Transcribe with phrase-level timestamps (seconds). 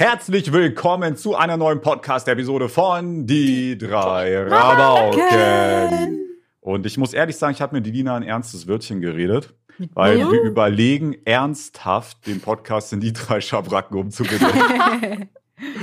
[0.00, 6.18] Herzlich willkommen zu einer neuen Podcast-Episode von Die drei Rabauken.
[6.60, 9.52] Und ich muss ehrlich sagen, ich habe mit die Lina ein ernstes Wörtchen geredet,
[9.92, 10.32] weil mir?
[10.32, 15.28] wir überlegen ernsthaft, den Podcast in die drei Schabracken umzubenennen.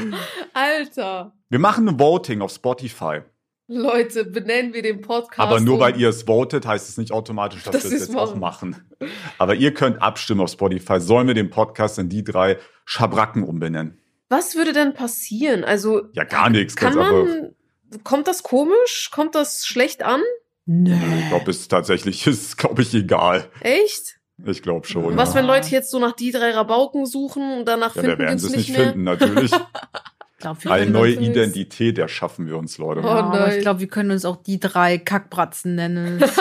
[0.56, 1.34] Alter.
[1.50, 3.20] wir machen ein Voting auf Spotify.
[3.68, 5.40] Leute, benennen wir den Podcast.
[5.40, 8.18] Aber nur weil ihr es votet, heißt es nicht automatisch, dass Das wir es jetzt
[8.18, 8.38] auch wahr.
[8.38, 8.78] machen.
[9.38, 11.00] Aber ihr könnt abstimmen auf Spotify.
[11.00, 14.00] Sollen wir den Podcast in die drei Schabracken umbenennen?
[14.30, 15.64] Was würde denn passieren?
[15.64, 16.04] Also.
[16.14, 16.76] Ja, gar nichts.
[16.76, 17.56] Kann man.
[18.04, 19.10] Kommt das komisch?
[19.14, 20.22] Kommt das schlecht an?
[20.66, 20.94] Nö.
[21.22, 23.50] Ich glaube, es ist tatsächlich, ist, glaube ich, egal.
[23.62, 24.20] Echt?
[24.46, 25.16] Ich glaube schon.
[25.18, 25.36] Was, ja.
[25.36, 28.26] wenn Leute jetzt so nach die drei Rabauken suchen und danach ja, da finden wir
[28.26, 28.88] werden sie es nicht nicht mehr?
[28.90, 29.52] finden, natürlich.
[30.40, 31.14] Wir, Eine neue.
[31.14, 33.02] Identität erschaffen wir uns, Leute.
[33.02, 33.58] Oh, ja, aber nein.
[33.58, 36.24] ich glaube, wir können uns auch die drei Kackbratzen nennen.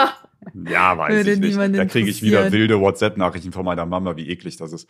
[0.54, 1.50] Ja, weiß Würde ich nicht.
[1.50, 4.88] niemanden Da kriege ich wieder wilde WhatsApp-Nachrichten von meiner Mama, wie eklig das ist.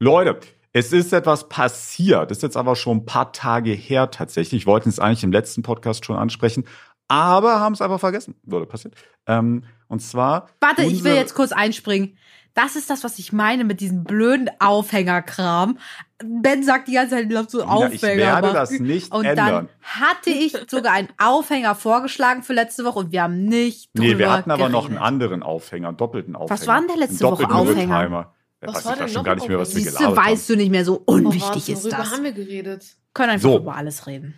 [0.00, 0.40] Leute,
[0.72, 2.30] es ist etwas passiert.
[2.30, 4.66] Das ist jetzt aber schon ein paar Tage her tatsächlich.
[4.66, 6.64] Wollten es eigentlich im letzten Podcast schon ansprechen,
[7.08, 8.34] aber haben es einfach vergessen.
[8.42, 8.94] Wurde passiert.
[9.26, 10.48] Ähm, und zwar.
[10.60, 12.16] Warte, ich will jetzt kurz einspringen.
[12.54, 15.78] Das ist das, was ich meine mit diesem blöden Aufhängerkram.
[16.22, 17.94] Ben sagt die ganze Zeit, ich glaube, so Aufhänger.
[17.94, 18.54] ich werde machen.
[18.54, 19.48] das nicht und ändern.
[19.48, 24.18] dann hatte ich sogar einen Aufhänger vorgeschlagen für letzte Woche und wir haben nicht Nee,
[24.18, 25.06] wir hatten aber noch einen geredet.
[25.06, 26.66] anderen Aufhänger, einen doppelten Aufhänger.
[26.66, 27.82] war denn der letzte Woche Aufhänger?
[27.82, 28.34] Rückheimer.
[28.68, 29.82] Was weiß war ich denn noch gar nicht mehr, was wir?
[29.82, 30.26] Siehste, gelabert haben.
[30.30, 32.10] weißt du nicht mehr, so Oh, unwichtig ist worüber das.
[32.12, 32.84] haben wir geredet?
[33.14, 33.56] Können einfach So.
[33.58, 34.34] über alles reden.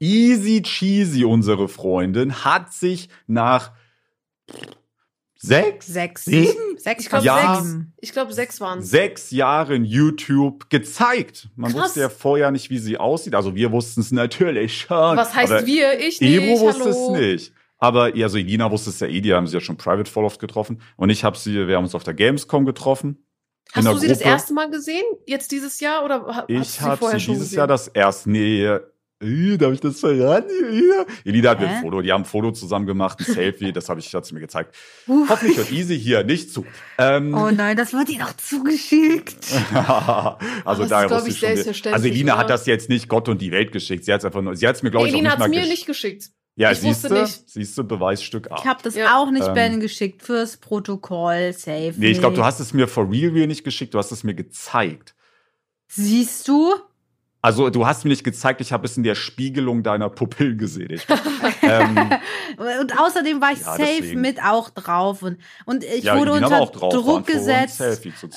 [0.00, 3.72] Easy Cheesy, unsere Freundin, hat sich nach
[5.36, 6.24] sechs, Sechs.
[6.24, 6.52] Sieben?
[6.78, 7.60] Sechs Ich glaube, Ja.
[7.62, 7.76] sechs.
[8.00, 8.90] Ich glaube, sechs waren es.
[8.90, 11.48] sechs Jahren YouTube gezeigt.
[11.56, 11.82] Man Krass.
[11.84, 13.34] wusste ja vorher nicht, wie sie aussieht.
[13.34, 15.16] Also wir wussten es natürlich schon.
[15.16, 15.98] Was heißt aber wir?
[16.00, 16.30] Ich nicht.
[16.42, 17.14] Ebro wusste Hallo.
[17.16, 17.52] es nicht.
[17.78, 20.24] Aber ja, also Elina wusste es ja eh, die haben sie ja schon private voll
[20.24, 20.80] oft getroffen.
[20.96, 23.18] Und ich habe sie, wir haben uns auf der Gamescom getroffen.
[23.72, 24.30] Hast du der sie das Gruppe.
[24.30, 25.04] erste Mal gesehen?
[25.26, 26.04] Jetzt dieses Jahr?
[26.04, 27.58] Oder Ich sie habe sie schon dieses gesehen?
[27.58, 28.30] Jahr das erste.
[28.30, 28.78] Nee,
[29.56, 30.50] darf ich das verraten?
[30.50, 31.06] Elina?
[31.24, 31.82] Elina hat mir ein?
[31.82, 34.40] Foto, die haben ein Foto zusammen gemacht, ein Selfie, das habe ich, hat sie mir
[34.40, 34.74] gezeigt.
[35.06, 35.28] Uff.
[35.30, 36.66] Hoffentlich hört Easy hier nicht zu.
[36.98, 39.46] Ähm, Oh nein, das wird ihr noch zugeschickt.
[40.64, 41.48] also das da ist, ich, ich schon.
[41.48, 42.40] selbstverständlich, Also Elina oder?
[42.42, 44.04] hat das jetzt nicht Gott und die Welt geschickt.
[44.04, 45.48] Sie hat es einfach nur, sie hat es mir glaube ich Elina auch hat es
[45.48, 46.30] mir nicht geschickt.
[46.56, 47.50] Ja, ich siehst wusste du, nicht.
[47.50, 48.56] siehst du, Beweisstück A.
[48.58, 49.18] Ich habe das Ja.
[49.18, 51.52] auch nicht Ähm, Ben geschickt fürs Protokoll.
[51.52, 51.92] Safe.
[51.96, 54.22] Nee, ich glaube, du hast es mir for real real nicht geschickt, du hast es
[54.22, 55.14] mir gezeigt.
[55.88, 56.74] Siehst du?
[57.42, 60.90] Also du hast mir nicht gezeigt, ich habe es in der Spiegelung deiner Pupillen gesehen.
[60.92, 61.04] Ich,
[61.62, 62.10] ähm,
[62.56, 64.20] Und außerdem war ich Ja, safe deswegen.
[64.22, 67.80] mit auch drauf und und ich ja, wurde unter Druck gesetzt,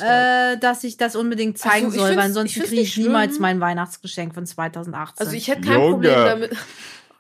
[0.02, 4.34] äh, dass ich das unbedingt zeigen Also, soll, weil ansonsten kriege ich niemals mein Weihnachtsgeschenk
[4.34, 5.26] von 2018.
[5.26, 5.90] Also ich hätte kein Junge.
[5.92, 6.52] Problem damit.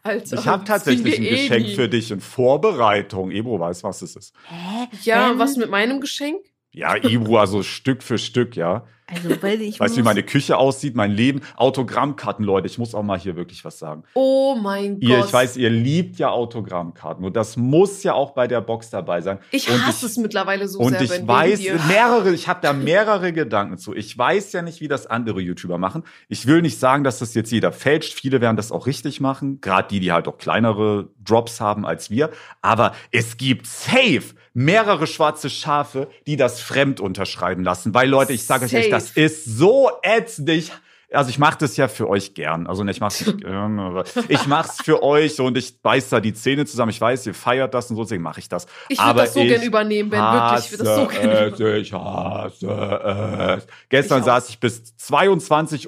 [0.07, 1.75] Alter, ich habe tatsächlich ein eh Geschenk nie.
[1.75, 3.31] für dich in Vorbereitung.
[3.31, 4.33] Ebro weiß, was es ist.
[4.47, 4.87] Hä?
[5.03, 5.39] Ja, Ben?
[5.39, 6.39] was mit meinem Geschenk?
[6.71, 8.85] Ja, Ebro, also Stück für Stück, ja.
[9.09, 11.39] Also, weil ich Weißt du, wie meine Küche aussieht, mein Leben?
[11.55, 12.67] Autogrammkarten, Leute.
[12.67, 14.03] Ich muss auch mal hier wirklich was sagen.
[14.15, 15.27] Oh mein Ihr, Gott.
[15.27, 17.23] ich weiß, ihr liebt ja Autogrammkarten.
[17.23, 19.39] Und das muss ja auch bei der Box dabei sein.
[19.51, 21.01] Ich und hasse es mittlerweile so und sehr.
[21.03, 23.95] ich Ben, wegen weiß mehrere, ich habe da mehrere Gedanken zu.
[23.95, 26.03] Ich weiß ja nicht, wie das andere YouTuber machen.
[26.27, 28.13] Ich will nicht sagen, dass das jetzt jeder fälscht.
[28.13, 32.09] Viele werden das auch richtig machen, gerade die, die halt auch kleinere Drops haben als
[32.09, 32.29] wir.
[32.61, 37.93] Aber es gibt safe mehrere schwarze Schafe, die das fremd unterschreiben lassen.
[37.93, 40.71] Weil Leute, ich sage euch echt, das ist so ätzend.
[41.13, 42.65] Also ich mache das ja für euch gern.
[42.65, 46.19] Also ne, ich mache nicht gern, aber ich mach's für euch und ich beiß da
[46.19, 46.89] die Zähne zusammen.
[46.89, 48.65] Ich weiß, ihr feiert das und so, deswegen mache ich das.
[48.89, 50.19] Ich würde das so gern übernehmen, Ben.
[50.19, 51.81] Wirklich, ich würde das so gerne es, übernehmen.
[51.81, 53.67] Ich hasse es.
[53.89, 55.87] Gestern Ich saß ich bis 22.30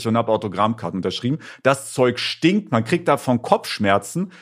[0.00, 1.38] Uhr und habe Autogrammkarten unterschrieben.
[1.62, 4.32] Das Zeug stinkt, man kriegt davon Kopfschmerzen.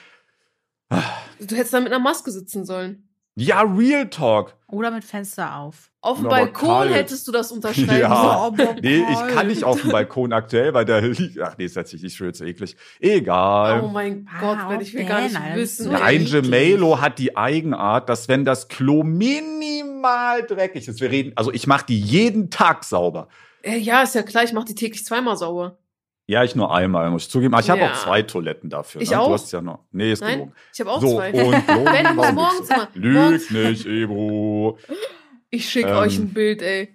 [0.89, 3.08] Du hättest da mit einer Maske sitzen sollen.
[3.41, 4.55] Ja, Real Talk.
[4.67, 5.91] Oder mit Fenster auf.
[6.01, 6.93] Auf dem Balkon kalt.
[6.95, 8.15] hättest du das unterschreiben Ja.
[8.55, 8.61] sollen.
[8.69, 11.41] aber Nee, ich kann nicht auf dem Balkon aktuell, weil der liegt.
[11.41, 12.77] Ach nee, ist jetzt nicht schon so eklig.
[13.01, 13.83] Egal.
[13.85, 15.85] Oh mein Ah, Gott, Ben, ich will gar nicht Alter, wissen.
[15.85, 16.25] so Nein.
[16.25, 21.67] Gemello hat die Eigenart, dass wenn das Klo minimal dreckig ist, wir reden, also ich
[21.67, 23.29] mache die jeden Tag sauber.
[23.63, 25.79] Äh, Ja, ist ja klar, ich mache die täglich zweimal sauber.
[26.31, 27.55] Ja, ich nur einmal, muss ich zugeben.
[27.55, 27.91] Aber ich habe Ja.
[27.91, 29.01] auch zwei Toiletten dafür.
[29.01, 29.19] Ich ne?
[29.21, 29.29] auch.
[29.29, 29.81] Du hast ja noch.
[29.93, 30.53] Nee, ist Nein, gelogen.
[30.75, 31.33] ich habe auch so, zwei.
[31.33, 32.89] und Ben, du morgens immer.
[32.95, 34.79] Lüg nicht, Ebro.
[35.49, 36.95] Ich schicke Ähm, euch ein Bild, ey.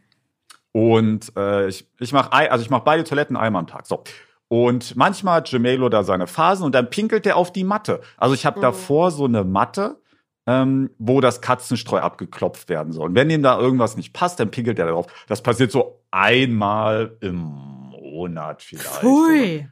[0.71, 3.87] Und äh, ich, ich mache also ich mache beide Toiletten einmal am Tag.
[3.87, 4.03] So.
[4.49, 8.01] Und manchmal hat Gemelo da seine Phasen und dann pinkelt er auf die Matte.
[8.17, 8.61] Also ich habe Mhm.
[8.63, 9.99] davor so eine Matte,
[10.45, 13.09] ähm, wo das Katzenstreu abgeklopft werden soll.
[13.09, 15.07] Und wenn ihm da irgendwas nicht passt, dann pinkelt er darauf.
[15.27, 17.72] Das passiert so einmal im
[18.13, 18.87] Monat vielleicht.
[18.87, 19.67] Pfui.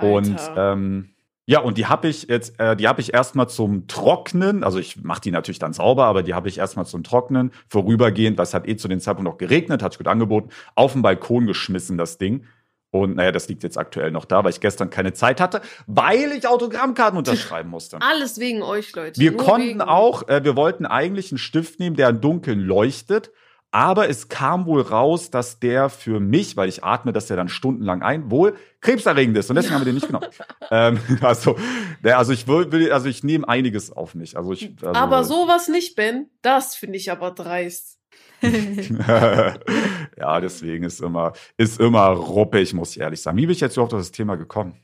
[0.00, 1.10] Und ähm,
[1.46, 5.02] ja, und die habe ich jetzt, äh, die habe ich erstmal zum Trocknen, also ich
[5.02, 8.68] mache die natürlich dann sauber, aber die habe ich erstmal zum Trocknen vorübergehend, was hat
[8.68, 12.18] eh zu dem Zeitpunkt noch geregnet, hat sich gut angeboten, auf den Balkon geschmissen, das
[12.18, 12.44] Ding.
[12.90, 16.32] Und naja, das liegt jetzt aktuell noch da, weil ich gestern keine Zeit hatte, weil
[16.32, 17.98] ich Autogrammkarten unterschreiben musste.
[18.00, 19.20] Alles wegen euch, Leute.
[19.20, 22.60] Wir Nur konnten wegen auch, äh, wir wollten eigentlich einen Stift nehmen, der im Dunkeln
[22.60, 23.30] leuchtet.
[23.70, 27.48] Aber es kam wohl raus, dass der für mich, weil ich atme das ja dann
[27.48, 29.50] stundenlang ein, wohl krebserregend ist.
[29.50, 30.26] Und deswegen haben wir den nicht genommen.
[30.70, 31.56] ähm, also,
[32.02, 34.38] also ich will, will, also ich nehme einiges auf mich.
[34.38, 36.30] Also ich, also, Aber sowas nicht, Ben.
[36.40, 37.98] Das finde ich aber dreist.
[38.40, 43.36] ja, deswegen ist immer, ist immer ruppig, muss ich ehrlich sagen.
[43.36, 44.74] Wie bin ich jetzt überhaupt auf das Thema gekommen?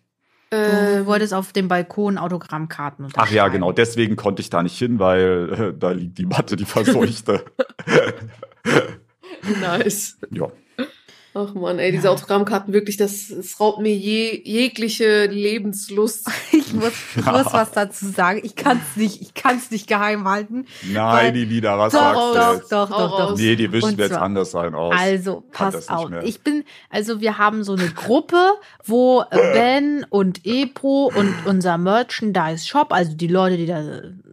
[0.51, 0.57] Du
[1.01, 3.73] Ähm, wolltest auf dem Balkon Autogrammkarten Ach ja, genau.
[3.73, 7.45] Deswegen konnte ich da nicht hin, weil äh, da liegt die Matte, die verseuchte.
[9.61, 10.19] nice.
[10.31, 10.49] ja.
[11.37, 16.29] Ach man, ey, diese Autogrammkarten wirklich, das, das raubt mir je, jegliche Lebenslust.
[16.53, 18.41] Ich muss, ich muss was dazu sagen.
[18.45, 20.67] Ich kann es nicht, ich kann es nicht geheim halten.
[20.93, 22.35] Nein, die wieder, was Doch, sagst raus.
[22.35, 22.73] du doch, jetzt?
[22.73, 23.31] doch, doch, doch.
[23.31, 23.39] raus.
[23.41, 24.95] Nee, die wischen wir jetzt anders sein aus.
[24.97, 26.09] Also, pass auf.
[26.09, 26.23] mehr.
[26.25, 28.37] Ich bin, also wir haben so eine Gruppe,
[28.85, 33.83] wo Ben und Ebro und unser Merchandise Shop, also die Leute, die da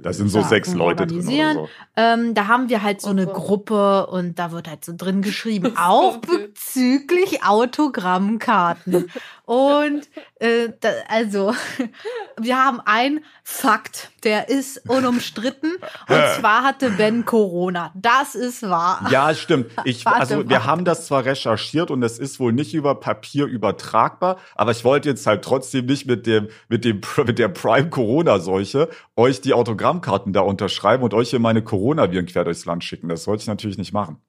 [0.02, 1.72] Da sind so sechs Leute drin organisieren, oder so.
[1.98, 3.26] ähm, da haben wir halt so Oh eine.
[3.26, 6.58] Gruppe und da wird halt so drin geschrieben, auch wild.
[6.92, 9.10] Bezüglich Autogrammkarten.
[9.52, 10.08] Und
[10.40, 11.54] äh, da, also,
[12.40, 15.74] wir haben einen Fakt, der ist unumstritten.
[16.08, 17.92] Und zwar hatte Ben Corona.
[17.94, 19.10] Das ist wahr.
[19.12, 19.68] Ja, stimmt.
[19.84, 24.38] Ich, also wir haben das zwar recherchiert und es ist wohl nicht über Papier übertragbar,
[24.56, 28.90] aber ich wollte jetzt halt trotzdem nicht mit dem, mit dem, mit der Prime Corona-Seuche
[29.18, 33.10] euch die Autogrammkarten da unterschreiben und euch hier meine Coronaviren quer durchs Land schicken.
[33.10, 34.22] Das wollte ich natürlich nicht machen.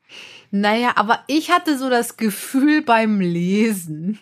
[0.51, 4.19] Naja, aber ich hatte so das Gefühl beim Lesen,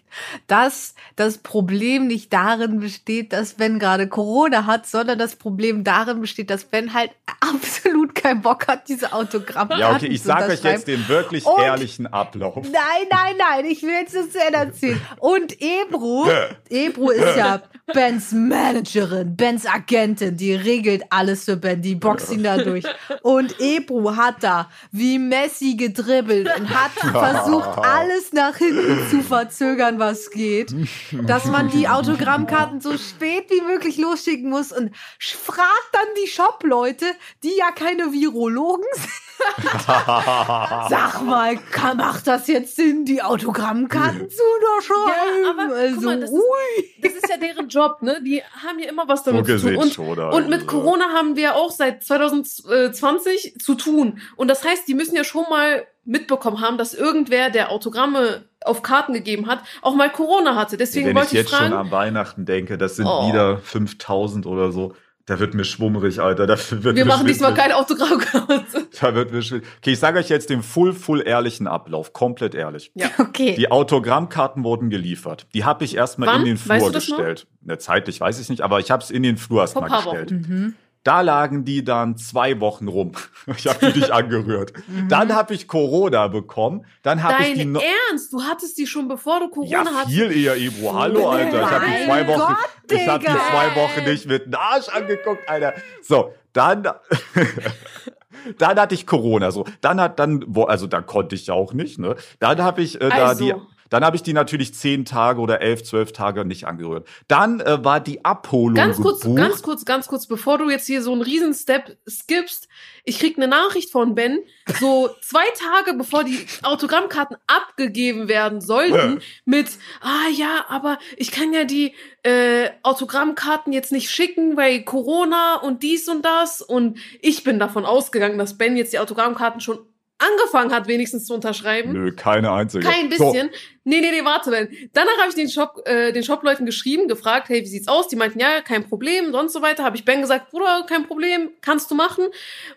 [0.46, 6.20] dass das Problem nicht darin besteht, dass Ben gerade Corona hat, sondern das Problem darin
[6.20, 7.10] besteht, dass Ben halt
[7.40, 11.44] absolut keinen Bock hat, diese Autogrammkarten Ja, okay, ich zu sag euch jetzt den wirklich
[11.46, 12.56] Und- ehrlichen Ablauf.
[12.64, 15.00] Nein, nein, nein, ich will jetzt das zu Ende erzählen.
[15.18, 16.26] Und Ebru,
[16.68, 22.42] Ebru ist ja Bens Managerin, Bens Agentin, die regelt alles für Ben, die boxt ihn
[22.44, 22.84] da durch.
[23.22, 29.98] Und Ebru hat da wie Messi gedribbelt und hat versucht, alles nach hinten zu verzögern,
[29.98, 30.72] was geht.
[31.26, 37.06] Dass man die Autogrammkarten so spät wie möglich losschicken muss und fragt dann die Shop-Leute,
[37.42, 39.10] die ja keine Virologen sind.
[39.86, 45.44] Sag mal, kann, macht das jetzt Sinn, die Autogrammkarten zu unterschreiben?
[45.44, 46.94] Ja, aber guck also, mal, das ist- ui.
[47.02, 48.20] Das ist ja deren Job, ne?
[48.22, 49.62] Die haben ja immer was So damit zu tun.
[49.62, 50.08] gesehen Und, schon.
[50.08, 50.32] oder?
[50.34, 54.20] und mit Also, Corona haben wir auch seit 2020 zu tun.
[54.36, 58.82] Und das heißt, die müssen ja schon mal mitbekommen haben, dass irgendwer, der Autogramme auf
[58.82, 60.76] Karten gegeben hat, auch mal Corona hatte.
[60.76, 63.28] Deswegen Wenn ich wollte ich jetzt schon fragen, an Weihnachten denke, das sind Oh.
[63.28, 64.94] wieder 5000 oder so.
[65.26, 66.48] Da wird mir schwummrig, Alter.
[66.48, 68.88] Da wird wir mir machen diesmal keine Autogrammkarte.
[69.00, 69.70] Da wird mir schwindelig.
[69.78, 72.12] Okay, ich sage euch jetzt den full, full ehrlichen Ablauf.
[72.12, 72.90] Komplett ehrlich.
[72.94, 73.08] Ja.
[73.18, 73.54] Okay.
[73.56, 75.46] Die Autogrammkarten wurden geliefert.
[75.54, 76.40] Die habe ich erstmal Wann?
[76.40, 77.18] in den Weißt Flur du das noch?
[77.18, 77.46] gestellt.
[77.62, 80.32] Ne, zeitlich weiß ich nicht, aber ich habe es in den Flur erstmal gestellt.
[80.32, 80.74] mhm.
[81.02, 83.12] Da lagen die dann zwei Wochen rum.
[83.56, 84.72] Ich habe die nicht angerührt.
[85.08, 86.84] Dann habe ich Corona bekommen.
[87.02, 88.32] Dann habe ich die no Ernst?
[88.32, 90.14] Du hattest die schon bevor du Corona ja, hattest?
[90.14, 90.94] viel eher, Ebro.
[90.94, 91.62] Hallo, Alter.
[91.62, 92.56] Ich habe die zwei Wochen, Gott,
[92.92, 95.74] ich habe die zwei Wochen nicht mit dem Arsch angeguckt, Alter.
[96.02, 96.82] So, dann,
[98.58, 99.50] dann hatte ich Corona.
[99.50, 101.98] So, dann hat dann, also dann konnte ich ja auch nicht.
[101.98, 103.44] Ne, dann habe ich äh, da Also.
[103.44, 103.54] die.
[103.90, 107.06] Dann habe ich die natürlich zehn Tage oder elf, zwölf Tage nicht angerührt.
[107.28, 109.36] Dann äh, war die Abholung Ganz kurz, gebucht.
[109.38, 112.68] ganz kurz, ganz kurz, bevor du jetzt hier so einen riesen Step skippst.
[113.04, 114.38] Ich krieg eine Nachricht von Ben,
[114.78, 119.68] so zwei Tage bevor die Autogrammkarten abgegeben werden sollten, mit,
[120.00, 125.82] ah ja, aber ich kann ja die äh, Autogrammkarten jetzt nicht schicken, weil Corona und
[125.82, 126.62] dies und das.
[126.62, 129.78] Und ich bin davon ausgegangen, dass Ben jetzt die Autogrammkarten schon
[130.20, 131.92] angefangen hat, wenigstens zu unterschreiben.
[131.92, 132.86] Nö, keine einzige.
[132.86, 133.50] Kein So, bisschen.
[133.84, 134.68] Nee, nee, nee, warte, Ben.
[134.92, 138.08] Danach habe ich den Shop, äh, den Shopleuten geschrieben, gefragt, hey, wie sieht's aus?
[138.08, 139.84] Die meinten, ja, kein Problem, sonst so weiter.
[139.84, 142.26] Habe ich Ben gesagt, Bruder, kein Problem, kannst du machen.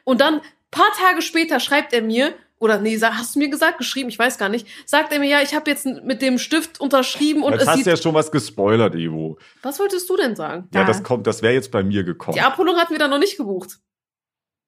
[0.03, 4.07] Und dann, paar Tage später, schreibt er mir, oder nee, hast du mir gesagt, geschrieben,
[4.07, 7.43] ich weiß gar nicht, sagt er mir, ja, ich habe jetzt mit dem Stift unterschrieben
[7.43, 9.38] und Jetzt es hast du ja schon was gespoilert, Evo.
[9.62, 10.69] Was wolltest du denn sagen?
[10.73, 10.88] Ja, Ja.
[10.88, 12.35] das kommt, das wäre jetzt bei mir gekommen.
[12.35, 13.79] Die Abholung hatten wir dann noch nicht gebucht.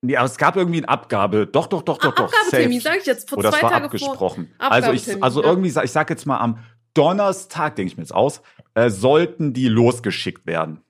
[0.05, 1.47] Nee, aber es gab irgendwie eine Abgabe.
[1.47, 2.31] Doch, doch, doch, doch, doch.
[2.31, 2.93] Abgabetermin, safe.
[2.95, 4.09] sag ich jetzt, vor Oder zwei es war Tage vor.
[4.09, 4.51] abgesprochen.
[4.59, 5.49] Also ich, also ja.
[5.49, 6.59] irgendwie, ich sag jetzt mal am
[6.93, 8.41] Donnerstag, denke ich mir jetzt aus,
[8.73, 10.81] äh, sollten die losgeschickt werden.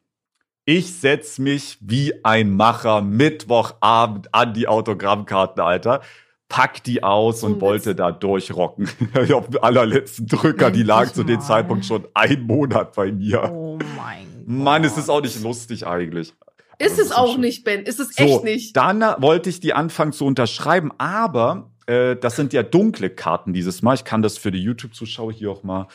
[0.65, 6.01] Ich setz mich wie ein Macher Mittwochabend an die Autogrammkarten, Alter.
[6.49, 8.89] Pack die aus und ein wollte da durchrocken.
[9.33, 11.41] Auf den allerletzten Drücker, die lag zu dem.
[11.41, 13.51] Zeitpunkt schon ein Monat bei mir.
[13.51, 14.47] Oh mein Gott.
[14.47, 16.33] Mann, es ist auch nicht lustig eigentlich.
[16.79, 17.83] Ist es auch nicht, Ben.
[17.83, 18.75] Ist es so, echt nicht.
[18.77, 23.53] Dann äh, wollte ich die anfangen zu unterschreiben, aber äh, das sind ja dunkle Karten
[23.53, 23.95] dieses Mal.
[23.95, 25.87] Ich kann das für die YouTube-Zuschauer hier auch mal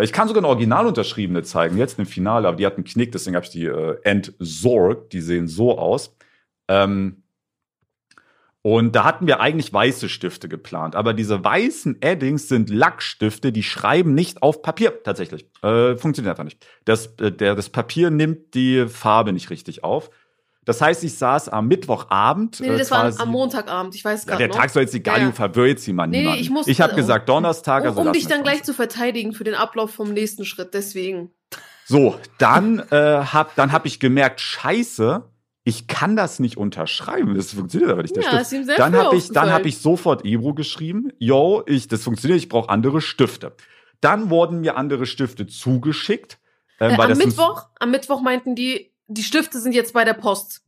[0.00, 3.12] Ich kann sogar eine original unterschriebene zeigen, jetzt im Finale, aber die hat einen Knick,
[3.12, 5.12] deswegen habe ich die äh, entsorgt.
[5.12, 6.14] Die sehen so aus.
[6.68, 7.22] Ähm,
[8.62, 10.96] und da hatten wir eigentlich weiße Stifte geplant.
[10.96, 15.46] Aber diese weißen Addings sind Lackstifte, die schreiben nicht auf Papier tatsächlich.
[15.62, 16.66] Äh, funktioniert einfach nicht.
[16.84, 20.10] Das, äh, der, das Papier nimmt die Farbe nicht richtig auf.
[20.68, 22.60] Das heißt, ich saß am Mittwochabend.
[22.60, 24.56] Nee, nee, äh, das war quasi- am Montagabend, ich weiß Ja, gerade der noch.
[24.56, 25.32] Tag soll jetzt egal, Ja, ja.
[25.32, 26.42] verwirrt sie mal Nee, nee, niemanden.
[26.42, 29.32] ich muss- ich habe gesagt, Donnerstag, also um, um lass dich dann gleich zu verteidigen
[29.32, 31.30] für den Ablauf vom nächsten Schritt, deswegen.
[31.86, 32.94] So, dann äh,
[33.32, 35.24] hab, dann hab ich gemerkt, scheiße,
[35.64, 37.34] ich kann das nicht unterschreiben.
[37.34, 38.14] Das funktioniert aber nicht.
[38.14, 38.42] Der Ja, Stift.
[38.42, 41.12] ist ihm sehr dann habe ich, dann ich sofort Ebro geschrieben.
[41.18, 43.54] Yo, ich, das funktioniert, ich brauche andere Stifte.
[44.02, 46.38] Dann wurden mir andere Stifte zugeschickt.
[46.78, 50.62] Ähm, Äh, am Mittwoch, am Mittwoch meinten die, die Stifte sind jetzt bei der Post.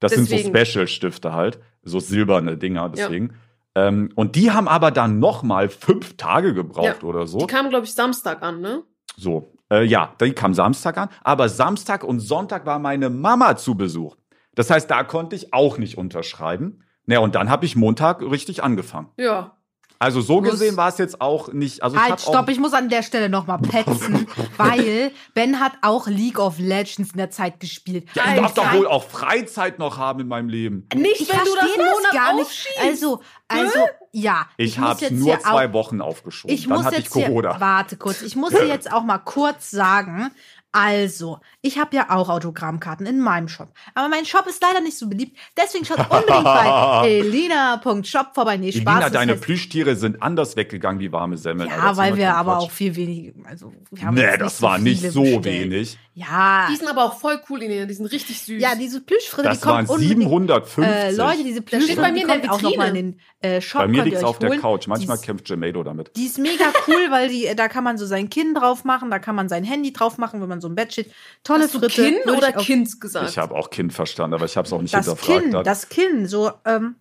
[0.00, 0.54] Das sind Deswegen.
[0.54, 3.34] so Special-Stifte halt, so silberne Dinger, deswegen.
[3.74, 7.08] Ähm, und die haben aber dann noch mal fünf Tage gebraucht Ja.
[7.08, 7.38] oder Die so.
[7.46, 8.82] kamen, glaube ich, Samstag an, ne?
[9.16, 13.74] So, äh, ja, die kam Samstag an, aber Samstag und Sonntag war meine Mama zu
[13.74, 14.16] Besuch.
[14.54, 16.84] Das heißt, da konnte ich auch nicht unterschreiben.
[17.06, 19.08] Naja, und dann habe ich Montag richtig angefangen.
[19.16, 19.57] Ja.
[20.00, 21.82] Also so Muss- gesehen war es jetzt auch nicht.
[21.82, 25.58] Also ich Halt, hab stopp, auch, ich muss an der Stelle nochmal petzen, weil Ben
[25.58, 28.08] hat auch League of Legends in der Zeit gespielt.
[28.14, 30.86] ja, ich darf doch wohl auch Freizeit noch haben in meinem Leben.
[30.94, 32.44] Nicht, Ich wenn du das das, Monat gar nicht.
[32.46, 32.78] aufschiebst.
[32.80, 33.78] Also, also,
[34.12, 34.46] ja.
[34.56, 36.54] Ich, muss habe jetzt nur hier zwei auch- Wochen aufgeschoben.
[36.54, 37.60] Ich dann muss hatte ich jetzt hier, Corona.
[37.60, 40.30] warte kurz, ich muss dir jetzt auch mal kurz sagen,
[40.72, 43.68] also, ich habe ja auch Autogrammkarten in meinem Shop.
[43.94, 45.36] Aber mein Shop ist leider nicht so beliebt.
[45.56, 48.56] Deswegen schaut unbedingt bei elina.shop vorbei.
[48.56, 48.94] Nee, Spaß.
[48.96, 51.68] Elina, deine Plüschtiere sind anders weggegangen wie warme Semmeln.
[51.70, 54.78] Ja, weil wir aber auch auch viel wenig, also wir haben Nee, das so war
[54.78, 55.44] nicht viele so bestellt.
[55.44, 55.98] wenig.
[56.14, 57.86] Ja, Die sind aber auch voll cool, Elena.
[57.86, 58.60] Die sind richtig süß.
[58.60, 60.20] ja, diese Plüschfritte, Das die kommt waren unbedingt.
[60.22, 60.84] 750.
[60.84, 63.60] Äh, Leute, diese Plüschfritte, mir die in der kommt auch noch mal in den äh,
[63.60, 63.82] Shop.
[63.82, 64.60] Bei mir ihr euch auf der holen.
[64.60, 64.86] Couch.
[64.88, 66.10] Manchmal Die ist- kämpft Jamado damit.
[66.16, 69.18] Die ist mega cool, weil die, da kann man so sein Kinn drauf machen, da
[69.18, 71.12] kann man sein Handy drauf machen, wenn man so im Bett steht.
[71.44, 72.02] Tolle Hast du Fritte.
[72.02, 73.28] Kinn oder Kind gesagt?
[73.30, 75.42] Ich habe auch Kind verstanden, aber ich habe es auch nicht Das hinterfragt.
[75.42, 76.96] Kinn, das Kinn, so, ähm,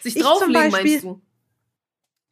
[0.00, 1.20] Sich ich zum drauflegen, Beispiel- meinst du?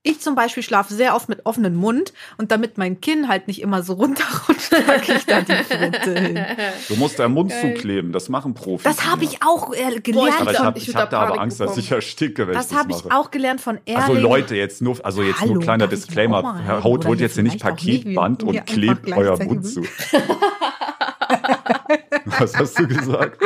[0.03, 3.61] Ich zum Beispiel schlafe sehr oft mit offenem Mund und damit mein Kinn halt nicht
[3.61, 6.39] immer so runterrutscht, packe ich da die Fritte hin.
[6.89, 7.75] du musst deinen Mund Geil.
[7.75, 8.13] zukleben.
[8.13, 8.85] Das machen Profis.
[8.85, 10.41] Das habe ich auch äh, gelernt.
[10.41, 11.85] Aber ich habe hab da aber Angst, dass bekommen.
[11.85, 14.03] ich ersticke, wenn das ich das habe ich auch gelernt von Erling.
[14.03, 16.63] Also Leute, jetzt nur, also jetzt Hallo, nur kleiner Disclaimer.
[16.65, 16.83] Herr?
[16.83, 19.83] Haut holt jetzt hier nicht Paketband und klebt euer Mund zu.
[22.39, 23.43] Was hast du gesagt?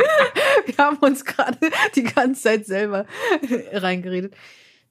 [0.65, 1.57] Wir haben uns gerade
[1.95, 3.05] die ganze Zeit selber
[3.73, 4.33] reingeredet.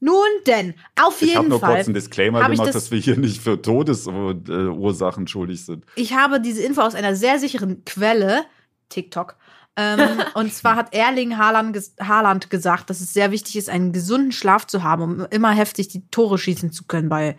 [0.05, 0.15] Nun
[0.47, 1.77] denn, auf Ich habe jeden nur Fall.
[1.77, 5.87] kurz einen Disclaimer gemacht, das- dass wir hier nicht für Todesursachen schuldig sind.
[5.97, 8.45] Ich habe diese Info aus einer sehr sicheren Quelle,
[8.91, 9.37] TikTok.
[9.77, 9.99] ähm,
[10.35, 14.67] und zwar hat Erling Haaland, Haaland gesagt, dass es sehr wichtig ist, einen gesunden Schlaf
[14.67, 17.37] zu haben, um immer heftig die Tore schießen zu können bei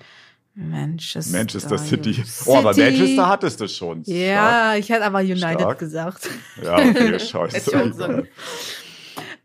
[0.55, 2.23] Manchester, Manchester City.
[2.45, 4.01] Oh, aber Manchester hattest du schon.
[4.05, 5.79] Ja, ich hätte aber United Stark.
[5.79, 6.29] gesagt.
[6.59, 6.83] Stark.
[6.85, 8.27] Ja, okay, scheiße.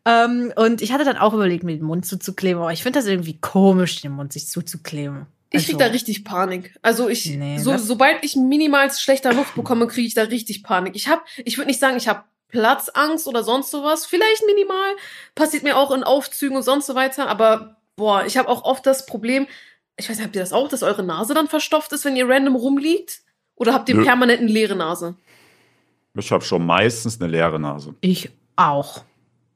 [0.05, 3.07] Ähm, und ich hatte dann auch überlegt, mir den Mund zuzukleben, aber ich finde das
[3.07, 5.27] irgendwie komisch, den Mund sich zuzukleben.
[5.53, 6.79] Ich krieg Also- da richtig Panik.
[6.81, 10.95] Also ich, Nee, so, sobald ich minimal schlechter Luft bekomme, kriege ich da richtig Panik.
[10.97, 14.07] Ich hab, ich würde nicht sagen, ich habe Platzangst oder sonst sowas.
[14.07, 14.95] Vielleicht minimal.
[15.35, 17.29] Passiert mir auch in Aufzügen und sonst so weiter.
[17.29, 19.47] Aber boah, ich habe auch oft das Problem,
[19.97, 22.29] ich weiß nicht, habt ihr das auch, dass eure Nase dann verstopft ist, wenn ihr
[22.29, 23.21] random rumliegt?
[23.57, 24.05] Oder habt ihr Nö.
[24.05, 25.17] permanent eine leere Nase?
[26.15, 27.95] Ich habe schon meistens eine leere Nase.
[28.01, 29.05] Ich auch.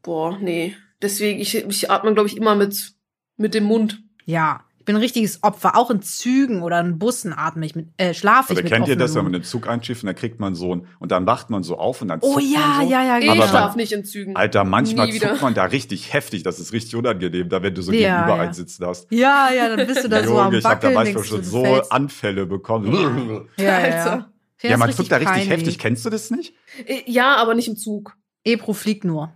[0.04, 0.76] Boah, nee.
[1.02, 2.92] Deswegen, ich, ich atme, glaube ich, immer mit,
[3.36, 4.00] mit dem Mund.
[4.26, 5.76] Ja, ich bin ein richtiges Opfer.
[5.76, 8.88] Auch in Zügen oder in Bussen atme ich mit, äh, schlafe ich Oder mit kennt
[8.88, 11.26] ihr das, wenn man den Zug einschifft und dann kriegt man so ein, und dann
[11.26, 12.92] wacht man so auf und dann Oh zuckt ja, man so.
[12.92, 13.48] ja, ja, Ich Aber genau.
[13.48, 14.36] schlaf nicht in Zügen.
[14.36, 16.42] Alter, manchmal zuckt man da richtig heftig.
[16.42, 18.42] Das ist richtig unangenehm, da wenn du so Ja, gegenüber ja.
[18.42, 19.10] einen sitzen hast.
[19.10, 21.62] Ja, ja, dann bist du da so am Junge, ich habe da manchmal schon so
[21.64, 21.90] fällst.
[21.92, 23.48] Anfälle bekommen.
[23.56, 23.88] Ja, ja, Alter.
[23.96, 24.30] ja.
[24.62, 25.48] Ich Ja, man zuckt da richtig peinlich.
[25.50, 25.78] heftig.
[25.78, 26.54] Kennst du das nicht?
[26.86, 28.16] Äh, Ja, aber nicht im Zug.
[28.44, 29.32] Ebro fliegt nur.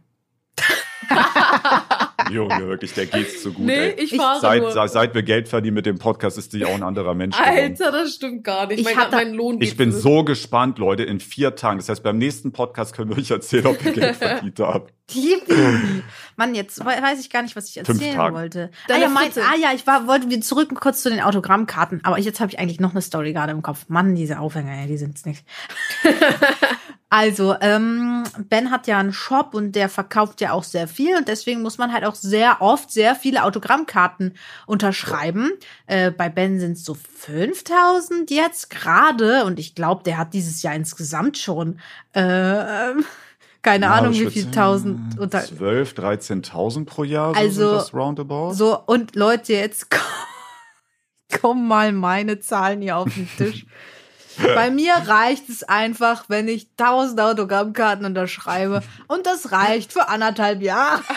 [2.30, 3.64] Junge, wirklich, der geht's zu gut.
[3.64, 4.72] nee, ich Ich- fahre Seit, nur.
[4.72, 7.56] seit, seit wir Geld verdienen mit dem Podcast, ist die auch ein anderer Mensch geworden.
[7.58, 8.80] Alter, das stimmt gar nicht.
[8.80, 11.78] Ich mein, hatte- mein Lohn Ich bin so gespannt, Leute, in vier Tagen.
[11.78, 14.84] Das heißt, beim nächsten Podcast können wir euch erzählen, ob wir Geld verdient haben.
[15.10, 16.02] Yippie.
[16.36, 18.70] Mann, jetzt we- weiß ich gar nicht, was ich erzählen wollte.
[18.72, 22.00] Ah Deine ja, mein, ah ja, ich war, wollte wir zurück kurz zu den Autogrammkarten,
[22.04, 23.86] aber jetzt habe ich eigentlich noch eine Story gerade im Kopf.
[23.88, 25.44] Mann, diese Aufhänger, ey, die sind's nicht.
[27.10, 31.26] also, ähm, Ben hat ja einen Shop und der verkauft ja auch sehr viel und
[31.28, 34.34] deswegen muss man halt auch sehr oft sehr viele Autogrammkarten
[34.66, 35.50] unterschreiben.
[35.86, 40.62] Äh, bei Ben sind es so 5000 jetzt gerade und ich glaube, der hat dieses
[40.62, 41.80] Jahr insgesamt schon
[42.12, 42.20] äh,
[43.62, 47.94] keine Ja, Ahnung, wie viel tausend unter 12, 13.000 pro Jahr, so Also, sind das
[47.94, 48.52] roundabout.
[48.52, 53.66] so, und Leute, jetzt komm- kommen mal meine Zahlen hier auf den Tisch.
[54.54, 58.82] Bei mir reicht es einfach, wenn ich tausend Autogrammkarten unterschreibe.
[59.06, 61.02] Und das reicht für anderthalb Jahre.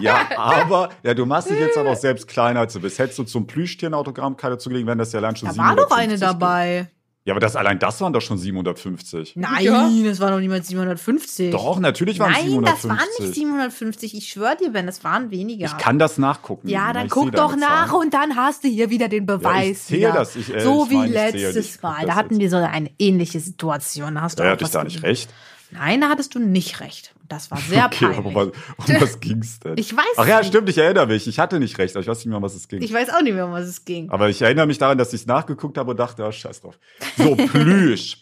[0.00, 2.98] Ja, aber ja, du machst dich jetzt aber auch selbst kleiner, als du bist.
[2.98, 5.90] Hättest du zum Plüschtier eine Autogrammkarte zugelegen, wären das ja allein schon Da war doch
[5.90, 6.90] eine 750 dabei.
[7.26, 9.34] Ja, aber das allein das waren doch schon 750.
[9.36, 9.88] Nein, Ja.
[10.04, 11.52] das war noch niemals 750.
[11.52, 12.90] Doch, natürlich waren es Nein, 750.
[12.90, 14.14] das waren nicht 750.
[14.16, 15.64] Ich schwöre dir, Ben, das waren weniger.
[15.66, 16.68] Ich kann das nachgucken.
[16.68, 18.02] ja, dann Ich guck doch nach Zahlen.
[18.02, 19.86] und dann hast du hier wieder den Beweis.
[19.86, 20.12] zähl wieder.
[20.12, 20.36] das.
[20.36, 22.04] Ich, äh, so ich wie meine, ich zähle letztes Mal.
[22.06, 24.16] Da hatten wir so eine ähnliche Situation.
[24.16, 25.30] Da hast du Da auch hatte ich da nicht recht.
[25.70, 27.13] Nein, da hattest du nicht recht.
[27.26, 28.18] Das war sehr Okay, peinlich.
[28.18, 29.74] aber was, um was ging's denn?
[29.78, 30.48] Ich weiß Ach ja, nicht.
[30.48, 31.26] stimmt, ich erinnere mich.
[31.26, 32.82] Ich hatte nicht recht, aber ich weiß nicht mehr, um was es ging.
[32.82, 34.10] Ich weiß auch nicht mehr, um was es ging.
[34.10, 36.78] aber ich erinnere mich daran, dass ich es nachgeguckt habe und dachte, ah, scheiß drauf.
[37.16, 38.18] So, Plüsch.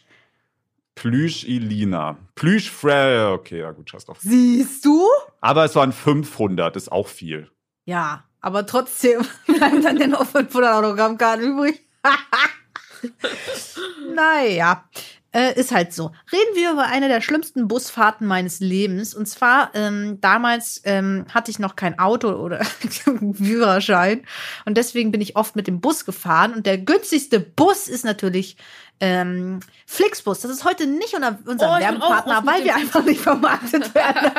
[0.94, 2.16] Plüsch Ilina.
[2.34, 3.32] Plüsch Frey.
[3.32, 4.18] Okay, ja gut, scheiß drauf.
[4.20, 5.04] Siehst du?
[5.40, 7.50] Aber es waren 500, ist auch viel.
[7.86, 11.80] Ja, aber trotzdem bleiben dann ja noch 500 Autogrammkarten übrig.
[14.14, 14.84] naja,
[15.32, 16.12] äh, ist halt so.
[16.30, 19.14] Reden wir über eine der schlimmsten Busfahrten meines Lebens.
[19.14, 22.64] Und zwar, ähm, damals ähm, hatte ich noch kein Auto oder
[23.34, 24.24] Führerschein.
[24.64, 26.54] Und deswegen bin ich oft mit dem Bus gefahren.
[26.54, 28.56] Und der günstigste Bus ist natürlich
[29.00, 30.40] ähm, Flixbus.
[30.40, 34.30] Das ist heute nicht unser, unser Oh, Werbepartner, weil wir einfach nicht vermarktet werden.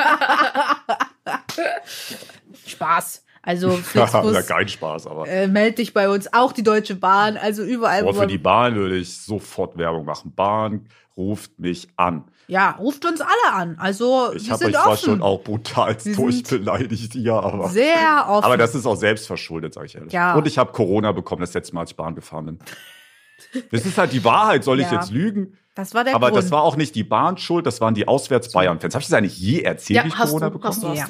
[2.66, 3.23] Spaß.
[3.44, 5.28] Also ja, Flixbus, kein Spaß, aber.
[5.28, 6.32] äh, meld dich bei uns.
[6.32, 8.02] Auch die Deutsche Bahn, also überall.
[8.04, 10.32] Boah, für die Bahn würde ich sofort Werbung machen.
[10.34, 10.86] Bahn
[11.16, 12.24] ruft mich an.
[12.48, 13.76] ja, ruft uns alle an.
[13.78, 17.68] Also Ich habe euch zwar schon auch brutal durchbeleidigt hier, aber.
[17.68, 18.44] Sehr offen.
[18.44, 20.12] Aber das ist auch selbstverschuldet, sage ich ehrlich.
[20.12, 20.34] Ja.
[20.34, 22.58] Und ich habe Corona bekommen, das letzte Mal, als ich Bahn gefahren bin.
[23.70, 24.64] Das ist halt die Wahrheit.
[24.64, 24.94] Soll ich Ja.
[24.94, 25.56] jetzt lügen?
[25.74, 26.42] Das war der Aber Grund.
[26.42, 28.94] das war auch nicht die Bahn schuld, das waren die Auswärts-Bayern-Fans.
[28.94, 30.96] Habe ich das eigentlich je erzählt, Ja, wie ich Corona du, bekommen habe?
[30.96, 31.06] Ja.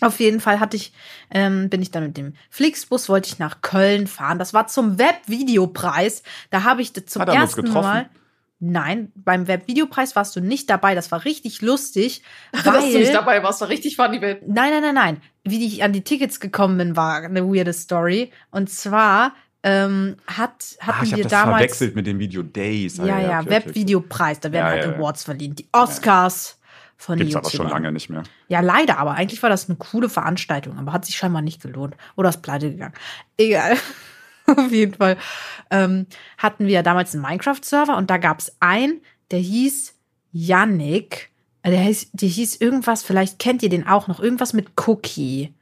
[0.00, 0.92] Auf jeden Fall hatte ich,
[1.30, 4.38] ähm, bin ich dann mit dem Flixbus, wollte ich nach Köln fahren.
[4.38, 6.22] Das war zum Webvideopreis.
[6.50, 7.88] Da habe ich das zum Hat er ersten getroffen?
[7.88, 8.08] Mal.
[8.60, 10.94] Nein, beim Webvideopreis warst du nicht dabei.
[10.94, 12.22] Das war richtig lustig.
[12.52, 14.18] Dass du Weil, nicht dabei warst, war richtig funny.
[14.18, 15.22] Nein, nein, nein, nein.
[15.44, 18.30] Wie ich an die Tickets gekommen bin, war eine weirde Story.
[18.50, 21.56] Und zwar ähm, hat, hatten ich habe wir das damals.
[21.58, 22.98] verwechselt mit dem Video Days.
[23.00, 24.40] Ah, Ja, ja, okay, okay, Webvideopreis.
[24.40, 24.96] Da werden Ja, halt ja, ja.
[24.96, 25.54] Awards verliehen.
[25.54, 26.58] Die Oscars
[27.04, 27.60] von Gibt's YouTubern.
[27.60, 28.22] aber schon lange nicht mehr.
[28.48, 31.96] Ja, leider, aber eigentlich war das eine coole Veranstaltung, aber hat sich scheinbar nicht gelohnt.
[32.16, 32.94] Oder ist pleite gegangen.
[33.36, 33.76] Egal.
[34.46, 35.18] Auf jeden Fall
[35.70, 36.06] ähm,
[36.38, 39.94] hatten wir damals einen Minecraft-Server und da gab es einen, der hieß
[40.32, 41.30] Yannick.
[41.64, 45.54] Der hieß, der hieß irgendwas, vielleicht kennt ihr den auch noch, irgendwas mit Cookie.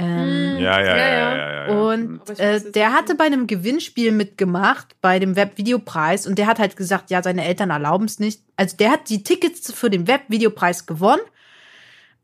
[0.00, 1.80] Ähm, Hm, Ja, ja, ja, ja, ja.
[1.92, 6.26] und äh, der hatte bei einem Gewinnspiel mitgemacht, bei dem Webvideopreis.
[6.26, 8.42] Und der hat halt gesagt, ja, seine Eltern erlauben es nicht.
[8.56, 11.22] Also der hat die Tickets für den Webvideopreis gewonnen.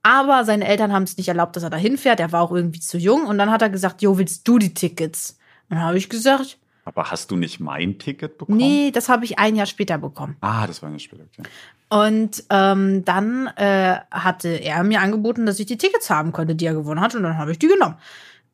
[0.02, 2.20] Aber seine Eltern haben es nicht erlaubt, dass er da hinfährt.
[2.20, 3.26] Er war auch irgendwie zu jung.
[3.26, 5.38] Und dann hat er gesagt, jo, willst du die Tickets?
[5.68, 8.58] Und dann habe ich gesagt, Aber hast du nicht mein Ticket bekommen?
[8.58, 10.36] nee, das habe ich ein Jahr später bekommen.
[10.40, 11.24] Ah, das war ja später.
[11.36, 11.48] Okay.
[11.88, 16.66] Und ähm, dann äh, hatte er mir angeboten, dass ich die Tickets haben könnte, die
[16.66, 17.14] er gewonnen hat.
[17.14, 17.96] Und dann habe ich die genommen.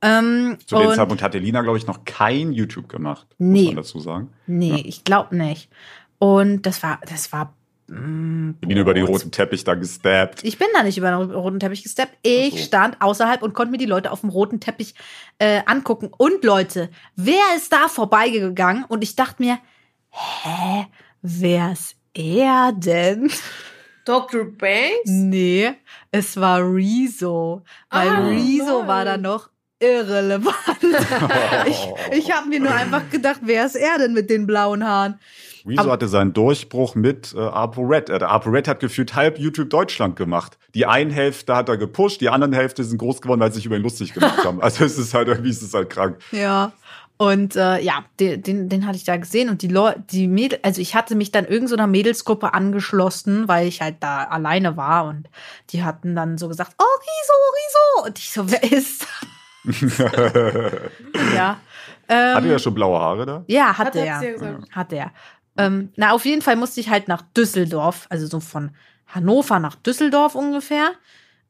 [0.03, 3.27] Ähm, Zu dem Zeitpunkt hatte Lina, glaube ich, noch kein YouTube gemacht.
[3.39, 3.61] Nee.
[3.61, 4.31] Muss man dazu sagen.
[4.47, 5.71] Nee, ich glaube nicht.
[6.19, 7.55] Und das war, das war.
[7.87, 10.45] mm, Lina über den roten Teppich da gestappt.
[10.45, 12.19] Ich bin da nicht über den roten Teppich gesteppt.
[12.23, 12.65] Ich so.
[12.65, 14.95] stand außerhalb und konnte mir die Leute auf dem roten Teppich
[15.39, 16.11] äh, angucken.
[16.19, 18.85] Und Leute, wer ist da vorbeigegangen?
[18.85, 19.59] Und ich dachte mir,
[20.11, 20.87] hä,
[21.23, 23.31] wer ist er denn?
[24.05, 24.45] Dr.
[24.45, 25.05] Banks?
[25.07, 25.73] Nee,
[26.11, 27.63] es war Rezo.
[27.91, 28.87] Weil Ah, Rezo lol.
[28.89, 29.49] war da noch
[29.79, 30.57] irrelevant.
[31.67, 35.19] ich ich habe mir nur einfach gedacht, wer ist er denn mit den blauen Haaren?
[35.65, 38.11] Rezo hatte seinen Durchbruch mit äh, ApoRed.
[38.11, 40.59] Äh, ApoRed hat gefühlt halb YouTube Deutschland gemacht.
[40.75, 43.67] Die eine Hälfte hat er gepusht, die anderen Hälfte sind groß geworden, weil sie sich
[43.67, 44.61] über ihn lustig gemacht haben.
[44.61, 46.19] Also es ist halt irgendwie, es ist halt krank.
[46.33, 46.73] Ja.
[47.19, 50.59] Und äh, ja, den, den, den hatte ich da gesehen und die Leute, die Mädel,
[50.63, 55.29] also ich hatte mich dann irgendeiner Mädelsgruppe angeschlossen, weil ich halt da alleine war und
[55.71, 59.07] die hatten dann so gesagt, oh Riso, Riso und ich so, wer ist?
[61.37, 61.61] ja,
[62.09, 63.45] ähm, Hatte er schon blaue Haare da?
[63.47, 64.71] ja, Hat hatte er er, ja gesagt.
[64.73, 65.13] hatte er.
[65.57, 68.73] Ähm, na, auf jeden Fall musste ich halt nach Düsseldorf, also so von
[69.07, 70.93] Hannover nach Düsseldorf ungefähr.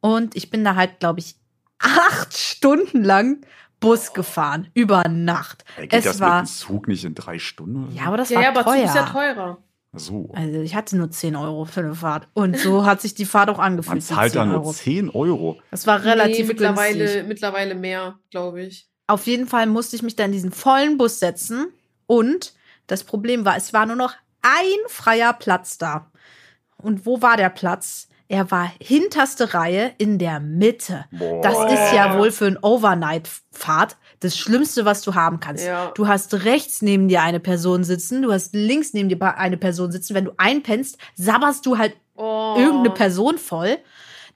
[0.00, 1.36] Und ich bin da halt, glaube ich,
[1.78, 3.46] acht Stunden lang
[3.82, 5.64] Bus gefahren, über Nacht.
[5.76, 7.94] Ey, geht es das war, mit dem Zug nicht in drei Stunden?
[7.94, 8.76] Ja, aber das Ja, war ja, aber teuer.
[8.76, 9.58] Zug ist ja teurer.
[9.94, 10.30] So.
[10.34, 12.26] Also ich hatte nur 10 Euro für eine Fahrt.
[12.32, 13.96] Und so hat sich die Fahrt auch angefühlt.
[13.96, 14.72] Man zahlt 10 da nur Euro.
[14.72, 15.60] 10 Euro.
[15.70, 17.26] Das war relativ nee, mittlerweile, günstig.
[17.28, 18.88] mittlerweile mehr, glaube ich.
[19.06, 21.66] Auf jeden Fall musste ich mich dann in diesen vollen Bus setzen.
[22.06, 22.54] Und
[22.86, 26.10] das Problem war, es war nur noch ein freier Platz da.
[26.78, 28.08] Und wo war der Platz?
[28.32, 31.04] Er war hinterste Reihe in der Mitte.
[31.12, 31.42] Boah.
[31.42, 35.66] Das ist ja wohl für ein Overnight-Fahrt das Schlimmste, was du haben kannst.
[35.66, 35.90] Ja.
[35.94, 39.92] Du hast rechts neben dir eine Person sitzen, du hast links neben dir eine Person
[39.92, 40.14] sitzen.
[40.14, 42.54] Wenn du einpennst, sabberst du halt Oh.
[42.58, 43.78] irgendeine Person voll.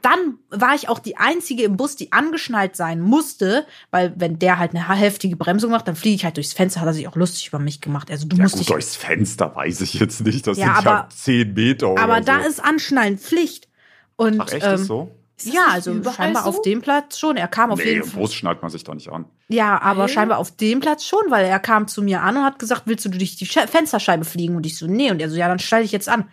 [0.03, 4.59] Dann war ich auch die einzige im Bus, die angeschnallt sein musste, weil wenn der
[4.59, 6.81] halt eine heftige Bremsung macht, dann fliege ich halt durchs Fenster.
[6.81, 8.11] Hat er sich auch lustig über mich gemacht.
[8.11, 10.47] Also du Ja, musst gut, dich, durchs Fenster weiß ich jetzt nicht.
[10.47, 12.25] Das Ja, sind ja aber- zehn Meter oder aber so.
[12.25, 13.66] da ist Anschnallen Pflicht.
[14.17, 15.11] Und Ach, echt ähm, ist so?
[15.39, 16.49] Ist ja, also scheinbar so?
[16.49, 17.37] auf dem Platz schon.
[17.37, 18.21] Er kam auf Nee, jeden Fall.
[18.23, 19.27] Bus schnallt man sich doch nicht an.
[19.49, 20.09] Ja, aber Hä?
[20.09, 23.05] scheinbar auf dem Platz schon, weil er kam zu mir an und hat gesagt, willst
[23.05, 24.57] du durch die Sche- Fensterscheibe fliegen?
[24.57, 25.11] Und ich so, nee.
[25.11, 26.25] Und er so, ja, dann stell dich jetzt an.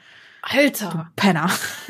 [0.41, 1.11] Alter.
[1.17, 1.49] Penner.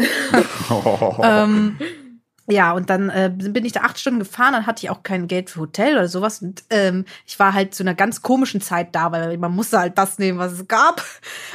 [1.24, 1.78] ähm,
[2.48, 5.28] ja, und dann äh, bin ich da acht Stunden gefahren, dann hatte ich auch kein
[5.28, 6.42] Geld für Hotel oder sowas.
[6.42, 9.98] Und ähm, ich war halt zu einer ganz komischen Zeit da, weil man musste halt
[9.98, 11.02] das nehmen, was es gab.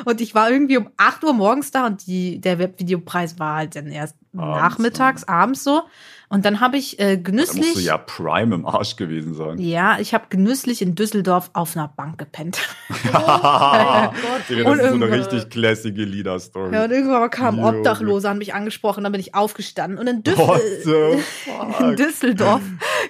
[0.07, 3.77] Und ich war irgendwie um 8 Uhr morgens da und die, der Webvideopreis war halt
[3.77, 5.83] dann erst Abends, nachmittags, abends so.
[6.31, 7.87] Und dann habe ich äh, Da musst du genüsslich.
[7.87, 9.59] ja Prime im Arsch gewesen sein.
[9.59, 12.59] Ja, ich habe genüsslich in Düsseldorf auf einer Bank gepennt.
[13.14, 14.43] Oh Gott.
[14.49, 16.75] Das ist so eine richtig classige Lieder-Story.
[16.75, 17.77] Ja, und irgendwann kam ein.
[17.77, 19.99] Obdachloser, an mich angesprochen, dann bin ich aufgestanden.
[19.99, 21.12] Und in, Düs What äh,
[21.91, 21.97] in?
[21.97, 22.62] Düsseldorf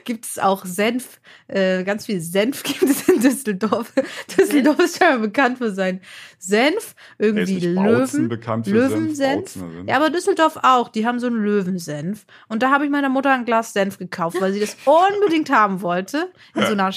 [0.04, 1.20] gibt es auch Senf.
[1.48, 3.92] Äh, ganz viel Senf gibt es in Düsseldorf.
[4.36, 6.00] Düsseldorf ist scheinbar bekannt für seinen
[6.38, 6.94] Senf.
[7.18, 8.28] Irgendwie Löwen.
[8.28, 9.56] bekannt für Löwensenf.
[9.86, 10.88] Ja, aber Düsseldorf auch.
[10.88, 12.26] Die haben so einen Löwensenf.
[12.48, 15.82] Und da habe ich meiner Mutter ein Glas Senf gekauft, weil sie das unbedingt haben
[15.82, 16.30] wollte.
[16.54, 16.90] In so einer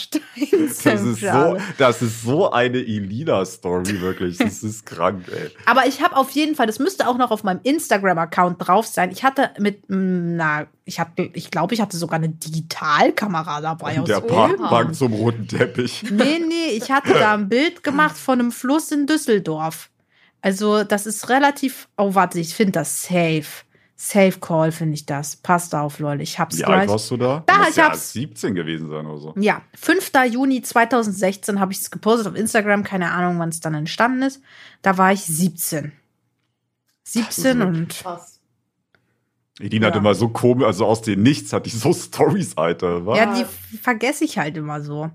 [0.83, 4.37] Das ist, so, das ist so eine Elida-Story, wirklich.
[4.37, 5.49] Das ist krank, ey.
[5.65, 9.11] Aber ich habe auf jeden Fall, das müsste auch noch auf meinem Instagram-Account drauf sein.
[9.11, 13.95] Ich hatte mit, mm, na, ich hatte, ich glaube, ich hatte sogar eine Digitalkamera dabei.
[13.95, 14.21] In aus der.
[14.21, 16.03] Parkbank zum roten Teppich.
[16.11, 19.89] Nee, nee, ich hatte da ein Bild gemacht von einem Fluss in Düsseldorf.
[20.41, 21.87] Also, das ist relativ.
[21.97, 23.45] Oh, warte, ich finde das safe.
[24.03, 25.35] Safe Call finde ich das.
[25.35, 26.23] Passt auf, Leute.
[26.23, 26.79] Ich hab's Wie gleich.
[26.81, 27.43] alt warst du da?
[27.45, 28.13] Da, Du ich ja hab's.
[28.13, 29.33] 17 gewesen sein oder so.
[29.37, 30.11] Ja, 5.
[30.31, 32.83] Juni 2016 habe ich es gepostet auf Instagram.
[32.83, 34.41] Keine Ahnung, wann es dann entstanden ist.
[34.81, 35.91] Da war ich 17.
[37.03, 37.89] 17 Das ist und.
[37.89, 38.39] Krass.
[39.59, 39.99] Edina hat Ja.
[39.99, 43.05] immer so komisch, also aus dem Nichts hat die so Stories, Alter.
[43.05, 43.17] Was?
[43.19, 45.11] Ja, die vergesse ich halt immer so.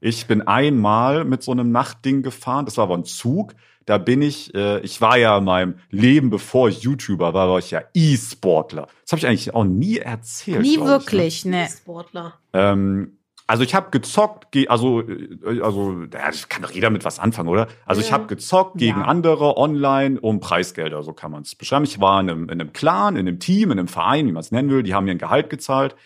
[0.00, 3.54] Ich bin einmal mit so einem Nachtding gefahren, das war aber ein Zug.
[3.90, 7.58] Da bin ich, äh, ich war ja in meinem Leben, bevor ich YouTuber war, war
[7.58, 8.86] ich ja E-Sportler.
[9.02, 10.60] Das habe ich eigentlich auch nie erzählt.
[10.62, 10.86] Nie ich, ne?
[10.86, 11.66] wirklich, ne.
[11.68, 12.34] Sportler.
[12.52, 13.16] Ähm,
[13.48, 17.18] also ich habe gezockt, ge- also äh, also ja, das kann doch jeder mit was
[17.18, 17.66] anfangen, oder?
[17.84, 19.06] Also ich habe gezockt gegen Ja.
[19.06, 21.84] andere online um Preisgelder, so kann man es beschreiben.
[21.84, 24.38] Ich war in einem, in einem Clan, in einem Team, in einem Verein, wie man
[24.40, 24.84] es nennen will.
[24.84, 25.96] Die haben mir ein Gehalt gezahlt.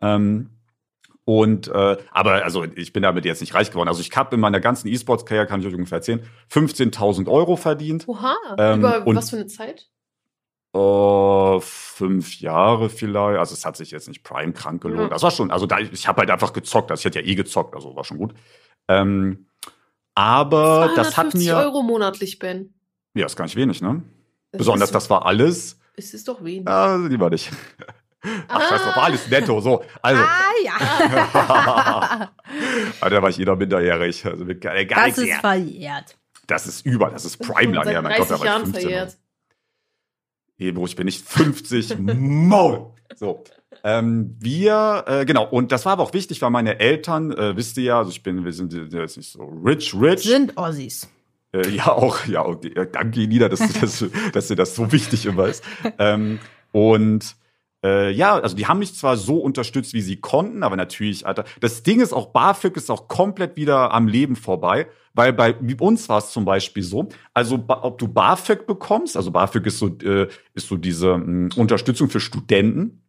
[0.00, 0.50] Ähm,
[1.24, 3.88] und äh, aber also ich bin damit jetzt nicht reich geworden.
[3.88, 6.20] Also ich habe in meiner ganzen E-Sports-Karriere, kann ich euch ungefähr erzählen,
[6.52, 8.06] 15.000 Euro verdient.
[8.08, 8.34] Oha.
[8.58, 9.88] Ähm, Über und- was für eine Zeit?
[10.76, 13.38] Oh, fünf Jahre vielleicht.
[13.38, 15.02] Also es hat sich jetzt nicht Prime krank gelohnt.
[15.02, 15.08] Ja.
[15.08, 16.90] Das war schon, also da, ich habe halt einfach gezockt.
[16.90, 18.34] Also ich hätte ja eh gezockt, also war schon gut.
[18.88, 19.46] Ähm,
[20.16, 21.56] aber das hat 250 mir.
[21.58, 22.74] Euro monatlich, Ben.
[23.14, 24.02] Ja, ist gar nicht wenig, ne?
[24.50, 25.78] Das Besonders das war alles.
[25.96, 26.66] Es ist doch wenig.
[26.66, 27.50] Ja, lieber nicht.
[28.48, 29.60] Ach, scheiß drauf, alles netto.
[29.60, 30.22] So, also.
[30.22, 30.72] Ah ja.
[33.00, 34.24] Ah, da war ich jeder minderjährig.
[34.26, 35.40] Also mit gar, gar Das ist her.
[35.40, 36.16] verjährt.
[36.46, 38.02] Das ist über, das ist Prime lang her.
[38.02, 38.82] Mein Gott, da 30 war ich Jahren 15.
[38.82, 39.18] verjährt.
[40.58, 41.98] Ebro, ich bin nicht 50.
[41.98, 42.92] Maul.
[43.16, 43.44] So.
[43.82, 47.76] Ähm, wir, äh, genau, und das war aber auch wichtig, weil meine Eltern, äh, wisst
[47.76, 50.22] ihr ja, also ich bin, wir sind äh, jetzt nicht so rich, rich.
[50.22, 51.08] Sind Ossis.
[51.52, 54.90] Äh, ja, auch, ja, okay, äh, danke, Nina, dass, du das, dass dir das so
[54.90, 55.62] wichtig immer ist.
[55.98, 56.38] Ähm,
[56.72, 57.36] und
[57.84, 61.44] äh, ja, also die haben mich zwar so unterstützt, wie sie konnten, aber natürlich, Alter,
[61.60, 66.08] das Ding ist auch, BAföG ist auch komplett wieder am Leben vorbei, weil bei uns
[66.08, 70.28] war es zum Beispiel so, also ob du BAföG bekommst, also BAföG ist so, äh,
[70.54, 73.02] ist so diese mh, Unterstützung für Studenten,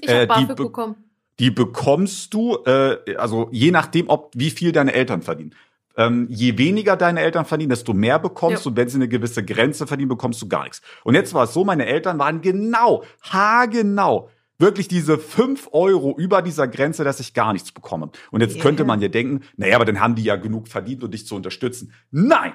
[0.00, 0.96] Ich Äh, habe die BAföG be- bekommen.
[1.38, 5.54] die bekommst du, äh, also je nachdem, ob wie viel deine Eltern verdienen.
[6.00, 8.62] Ähm, je weniger deine Eltern verdienen, desto mehr bekommst Ja.
[8.64, 8.68] du.
[8.70, 10.80] Und wenn sie eine gewisse Grenze verdienen, bekommst du gar nichts.
[11.04, 16.42] Und jetzt war es so, meine Eltern waren genau, haargenau, wirklich diese fünf Euro über
[16.42, 18.10] dieser Grenze, dass ich gar nichts bekomme.
[18.30, 18.62] Und jetzt Yeah.
[18.62, 21.34] könnte man ja denken, naja, aber dann haben die ja genug verdient, um dich zu
[21.34, 21.92] unterstützen.
[22.10, 22.52] Nein!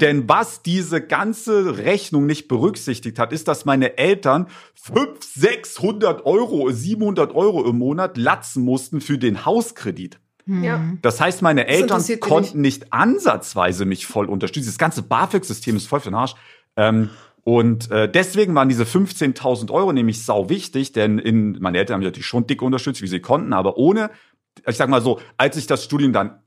[0.00, 6.70] Denn was diese ganze Rechnung nicht berücksichtigt hat, ist, dass meine Eltern 500, 600 Euro,
[6.70, 10.18] 700 Euro im Monat latzen mussten für den Hauskredit.
[10.46, 10.80] Ja.
[11.02, 14.68] Das heißt, meine Eltern konnten nicht ansatzweise mich voll unterstützen.
[14.68, 16.34] Das ganze BAföG-System ist voll für den Arsch.
[16.76, 17.10] Ähm,
[17.42, 22.00] und äh, deswegen waren diese 15.000 Euro nämlich sau wichtig, denn in, meine Eltern haben
[22.00, 24.10] mich natürlich schon dick unterstützt, wie sie konnten, aber ohne,
[24.66, 26.40] ich sag mal so, als ich das Studium dann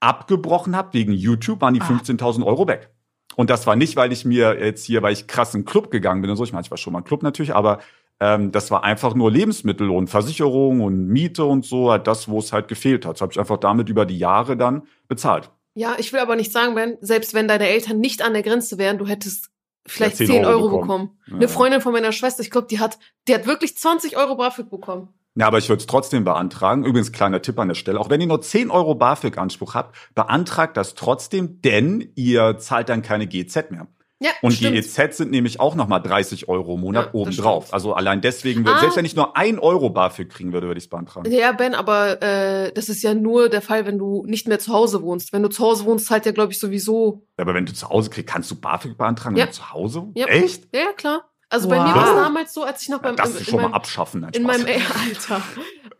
[0.00, 1.88] abgebrochen habe wegen YouTube, waren die Ah.
[1.88, 2.90] 15.000 Euro weg.
[3.36, 5.90] Und das war nicht, weil ich mir jetzt hier, weil ich krass in den Club
[5.90, 6.44] gegangen bin und so.
[6.44, 7.80] Ich meine, ich war schon mal im Club natürlich, aber
[8.20, 12.38] ähm, das war einfach nur Lebensmittel und Versicherung und Miete und so, halt das, wo
[12.38, 13.14] es halt gefehlt hat.
[13.14, 15.50] Das habe ich einfach damit über die Jahre dann bezahlt.
[15.74, 18.78] Ja, ich will aber nicht sagen, Ben, selbst wenn deine Eltern nicht an der Grenze
[18.78, 19.50] wären, du hättest
[19.86, 20.86] vielleicht Ja, 10 10 Euro, Euro bekommen.
[20.86, 21.18] bekommen.
[21.28, 21.34] Ja.
[21.36, 24.68] Eine Freundin von meiner Schwester, ich glaube, die hat, die hat wirklich 20 Euro BAföG
[24.70, 25.08] bekommen.
[25.36, 26.84] Ja, aber ich würde es trotzdem beantragen.
[26.84, 28.00] Übrigens, kleiner Tipp an der Stelle.
[28.00, 33.02] Auch wenn ihr nur 10 Euro BAföG-Anspruch habt, beantragt das trotzdem, denn ihr zahlt dann
[33.02, 33.86] keine GZ mehr.
[34.20, 34.74] Ja, Und stimmt.
[34.74, 37.72] GEZ sind nämlich auch nochmal 30 Euro im Monat Ja, obendrauf.
[37.72, 38.80] Also allein deswegen, Ah.
[38.80, 41.30] selbst wenn ich nur 1 Euro BAföG kriegen würde, würde ich es beantragen.
[41.30, 44.72] Ja, Ben, aber äh, das ist ja nur der Fall, wenn du nicht mehr zu
[44.72, 45.32] Hause wohnst.
[45.32, 47.22] Wenn du zu Hause wohnst, zahlt ja, glaube ich, sowieso.
[47.36, 49.44] Aber wenn du zu Hause kriegst, kannst du BAföG beantragen, Ja.
[49.44, 50.18] wenn du zu Hause wohnst?
[50.18, 50.26] Ja.
[50.26, 50.64] Echt?
[50.74, 51.24] Ja, ja, klar.
[51.50, 51.86] Also bei Wow.
[51.86, 53.56] mir war es damals so, als ich noch Ja, beim das in, ist in schon
[53.56, 54.20] mal meinem, abschaffen.
[54.20, 54.66] Nein, in meinem
[55.06, 55.42] Alter.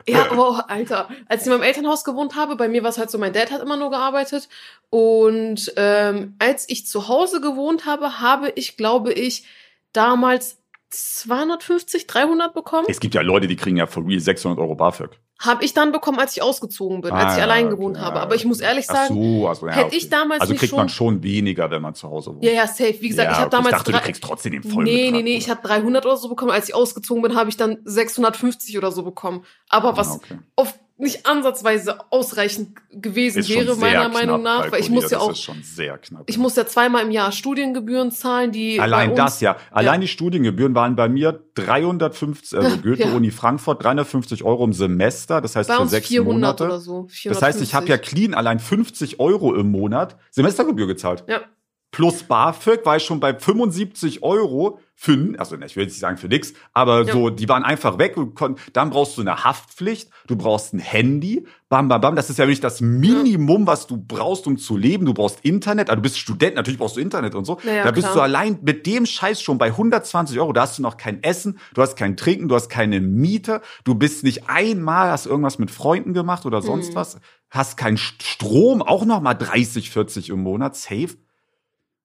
[0.09, 1.09] Ja, wow, Alter.
[1.27, 3.51] Als ich in meinem Elternhaus gewohnt habe, bei mir war es halt so, mein Dad
[3.51, 4.49] hat immer nur gearbeitet.
[4.90, 9.44] Und ähm, als ich zu Hause gewohnt habe, habe ich, glaube ich,
[9.92, 10.59] damals
[10.90, 12.87] 250, 300 bekommen.
[12.88, 15.18] Es gibt ja Leute, die kriegen ja for real 600 Euro BAföG.
[15.40, 17.96] Habe ich dann bekommen, als ich ausgezogen bin, als Ah, ich ja, allein okay, gewohnt
[17.96, 18.20] ja, habe.
[18.20, 19.96] Aber ich muss ehrlich sagen, so, also, ja, hätte okay.
[19.96, 22.42] ich damals Also nicht kriegt man schon- weniger, wenn man zu Hause wohnt.
[22.44, 22.96] ja, ja, safe.
[23.01, 23.57] Wie gesagt, Ja, ich habe okay.
[23.57, 26.07] damals dachte, drei- du kriegst trotzdem den vollen Nee, nee, Betrag, nee, ich habe 300
[26.07, 26.51] oder so bekommen.
[26.51, 29.44] Als ich ausgezogen bin, habe ich dann 650 oder so bekommen.
[29.68, 30.38] Aber was Ah, okay.
[30.57, 35.20] oft nicht ansatzweise ausreichend gewesen Ist wäre, meiner Meinung nach, weil ich muss ja das
[35.20, 36.24] auch, ist schon sehr knapp.
[36.26, 39.56] ich muss ja zweimal im Jahr Studiengebühren zahlen, die Allein uns, das ja.
[39.70, 45.40] Allein die Studiengebühren waren bei mir 350, also Ja, Goethe-Uni Frankfurt, 350 Euro im Semester,
[45.40, 46.64] das heißt bei für sechs 400 Monate.
[46.64, 47.08] oder so.
[47.24, 48.08] Das heißt, ich habe ja 450.
[48.11, 51.24] clean allein 50 Euro im Monat Semestergebühr gezahlt.
[51.28, 51.42] Ja.
[51.90, 56.01] Plus BAföG war ich schon bei 75 Euro für, also ne, ich will jetzt nicht
[56.01, 57.12] sagen für nix, aber Ja.
[57.14, 58.16] so, die waren einfach weg.
[58.16, 62.14] Und kon- dann brauchst du eine Haftpflicht, du brauchst ein Handy, bam, bam, bam.
[62.16, 65.07] Das ist ja wirklich das Minimum, was du brauchst, um zu leben.
[65.07, 67.59] Du brauchst Internet, also du bist Student, natürlich brauchst du Internet und so.
[67.64, 68.14] Ja, da bist klar.
[68.16, 70.53] du allein mit dem Scheiß schon bei 120 Euro.
[70.53, 73.94] Da hast du noch kein Essen, du hast kein Trinken, du hast keine Miete, du
[73.94, 76.94] bist nicht einmal, hast irgendwas mit Freunden gemacht oder sonst Mhm.
[76.96, 77.20] was,
[77.51, 81.16] hast keinen St- Strom, auch noch mal 30, 40 im Monat, safe.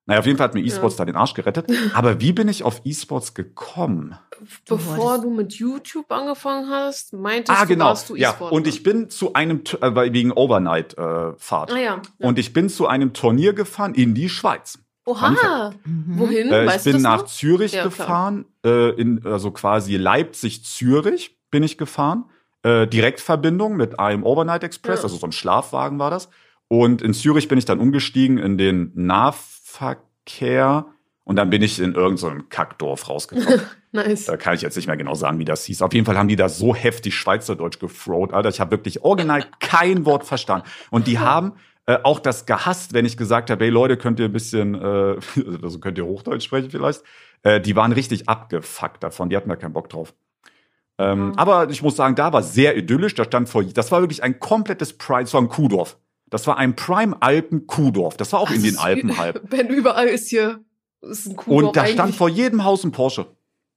[0.05, 1.71] Naja, auf jeden Fall hat mir E-Sports da den Arsch gerettet.
[1.93, 4.17] Aber wie bin ich auf E-Sports gekommen?
[4.67, 7.85] Bevor du mit YouTube angefangen hast, meintest ah, du, genau.
[7.85, 8.51] warst du Ja, E-Sport.
[8.51, 11.71] und ich bin zu einem, äh, wegen Overnight-Fahrt.
[11.71, 11.81] Ah ja.
[11.83, 12.01] ja.
[12.19, 14.77] Und ich bin zu einem Turnier gefahren in die Schweiz.
[15.05, 15.73] Oha.
[15.85, 16.19] Mhm.
[16.19, 16.51] Wohin?
[16.51, 17.25] Äh, ich weißt bin du das nach noch?
[17.27, 22.25] Zürich Ja, gefahren, äh, in, also quasi Leipzig-Zürich bin ich gefahren.
[22.63, 25.03] Äh, Direktverbindung mit einem Overnight Express, Ja.
[25.03, 26.29] also so ein Schlafwagen war das.
[26.69, 28.91] Und in Zürich bin ich dann umgestiegen in den
[29.83, 30.85] Nahverkehr
[31.25, 33.61] und dann bin ich in irgendein so Kackdorf rausgekommen.
[33.95, 34.25] Nice.
[34.25, 35.83] da kann ich jetzt nicht mehr genau sagen, wie das hieß.
[35.83, 38.49] Auf jeden Fall haben die da so heftig Schweizerdeutsch gefroht, Alter.
[38.49, 40.67] Ich habe wirklich original kein Wort verstanden.
[40.89, 41.53] Und die haben
[41.85, 45.17] äh, auch das gehasst, wenn ich gesagt habe, hey Leute, könnt ihr ein bisschen, äh,
[45.61, 47.03] also könnt ihr Hochdeutsch sprechen vielleicht.
[47.43, 50.15] Äh, die waren richtig abgefuckt davon, die hatten da keinen Bock drauf.
[50.97, 51.33] Ähm, Mhm.
[51.37, 53.13] Aber ich muss sagen, da war sehr idyllisch.
[53.13, 55.97] Da stand vor, das war wirklich ein komplettes das war ein Kuhdorf.
[56.33, 58.17] Das war ein Prime-Alpen-Kuhdorf.
[58.17, 59.49] Das war auch in Das den Alpen halb.
[59.49, 60.59] Ben, überall ist hier
[61.01, 62.17] ist ein Kuhdorf Und da stand eigentlich.
[62.17, 63.27] vor jedem Haus ein Porsche.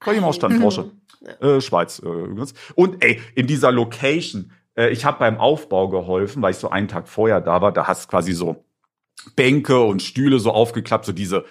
[0.01, 0.91] Vor jedem Haus stand ein Porsche.
[1.41, 2.55] Äh, Schweiz äh, übrigens.
[2.75, 6.89] Und ey, in dieser Location, äh, ich habe beim Aufbau geholfen, weil ich so einen
[6.89, 7.73] Tag vorher da war.
[7.73, 8.65] Da hast quasi so
[9.35, 11.45] Bänke und Stühle so aufgeklappt, so diese,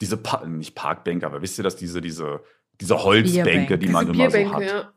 [0.00, 2.40] diese pa nicht Parkbänke, aber wisst ihr das, diese, diese,
[2.80, 3.78] diese Holzbänke, Bierbänke.
[3.78, 4.62] die man Diese immer so hat.
[4.62, 4.92] ja.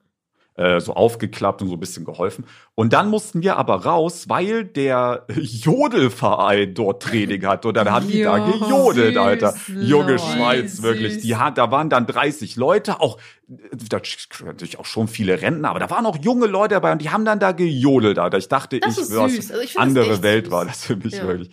[0.59, 2.43] Äh, so aufgeklappt und so ein bisschen geholfen.
[2.75, 7.65] Und dann mussten wir aber raus, weil der Jodelverein dort Training hat.
[7.65, 9.53] Und dann haben die da gejodelt, süß, Alter.
[9.79, 10.19] Junge Leute.
[10.23, 11.13] Schweiz, wirklich.
[11.13, 11.21] Süß.
[11.21, 13.17] Die hat, da waren dann 30 Leute, auch
[13.47, 14.01] da
[14.45, 17.23] natürlich auch schon viele Rentner, aber da waren auch junge Leute dabei und die haben
[17.23, 18.37] dann da gejodelt, Alter.
[18.37, 19.51] Ich dachte, Das ich ist was süß.
[19.51, 20.51] Also ich andere Welt süß.
[20.51, 21.25] war das für mich Ja.
[21.27, 21.49] wirklich.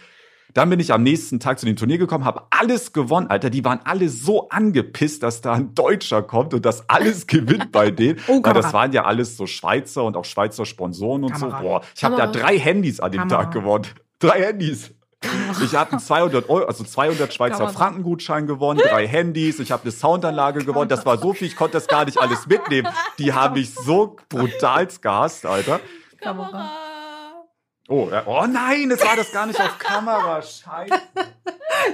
[0.56, 3.50] Dann bin ich am nächsten Tag zu dem Turnier gekommen, habe alles gewonnen, Alter.
[3.50, 7.90] Die waren alle so angepisst, dass da ein Deutscher kommt und das alles gewinnt bei
[7.90, 8.18] denen.
[8.26, 11.58] Oh, Weil das waren ja alles so Schweizer und auch Schweizer Sponsoren und Kamera.
[11.58, 11.62] so.
[11.62, 13.42] Boah, ich habe da drei Handys an dem Kamera.
[13.42, 13.84] Tag gewonnen.
[14.18, 14.94] Drei Handys.
[15.62, 17.68] Ich habe einen 200 Euro, also 200 Schweizer.
[17.68, 20.88] Franken Gutschein gewonnen, drei Handys, ich habe eine Soundanlage gewonnen.
[20.88, 22.88] Das war so viel, ich konnte das gar nicht alles mitnehmen.
[23.18, 25.80] Die haben mich so brutal gehasst, Alter.
[26.18, 26.85] Kamera.
[27.88, 28.24] Oh, ja.
[28.26, 30.42] oh nein, es war das gar nicht auf Kamera.
[30.42, 30.92] Scheiße.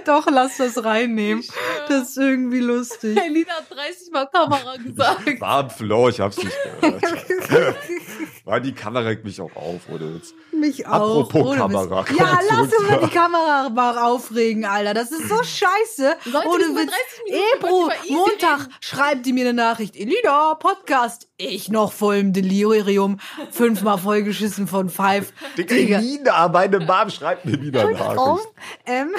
[0.07, 1.44] Doch, lass das reinnehmen.
[1.88, 3.18] Das ist irgendwie lustig.
[3.18, 5.40] Elina hat 30 Mal Kamera gesagt.
[5.40, 7.76] War im Flow, ich hab's nicht gehört.
[8.44, 10.35] Weil die Kamera regt mich auch auf, oder jetzt?
[10.52, 11.20] Mich auch.
[11.20, 14.94] Apropos ohne Kamera, komm Ja, lass uns mal die Kamera mal aufregen, Alter.
[14.94, 16.16] Das ist so scheiße.
[16.44, 16.90] Ohne Witz.
[16.90, 19.96] 30 Minuten, Ebro, easy Montag schreibt die mir eine Nachricht.
[19.96, 21.28] Elida, Podcast.
[21.37, 23.18] Ich noch voll im Delirium.
[23.50, 25.33] Fünfmal vollgeschissen von Five.
[25.57, 26.00] Digga.
[26.00, 28.38] Nina, meine Mom schreibt mir wieder Warum?
[28.38, 28.48] Nachricht.
[28.87, 29.14] Ähm,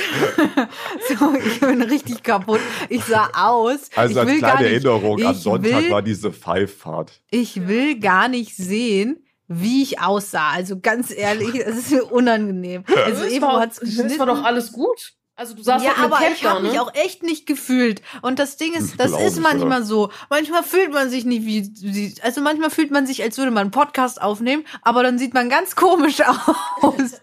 [1.17, 2.59] so, ich bin richtig kaputt.
[2.89, 3.89] Ich sah aus.
[3.95, 7.21] Also ich als will gar kleine nicht, Erinnerung, am Sonntag will, war diese Five-Fahrt.
[7.29, 9.22] Ich will gar nicht sehen,
[9.61, 10.49] wie ich aussah.
[10.51, 12.83] Also ganz ehrlich, es ist mir unangenehm.
[13.05, 14.19] Also das Ebro hat's das geschnitten.
[14.19, 15.13] war doch alles gut.
[15.35, 16.69] Also du saßt ja, aber Cap ich habe ne?
[16.69, 18.03] mich auch echt nicht gefühlt.
[18.21, 20.11] Und das Ding ist, das ist manchmal so.
[20.29, 23.61] Manchmal fühlt man sich nicht wie, wie, also manchmal fühlt man sich, als würde man
[23.61, 26.21] einen Podcast aufnehmen, aber dann sieht man ganz komisch
[26.81, 27.21] aus.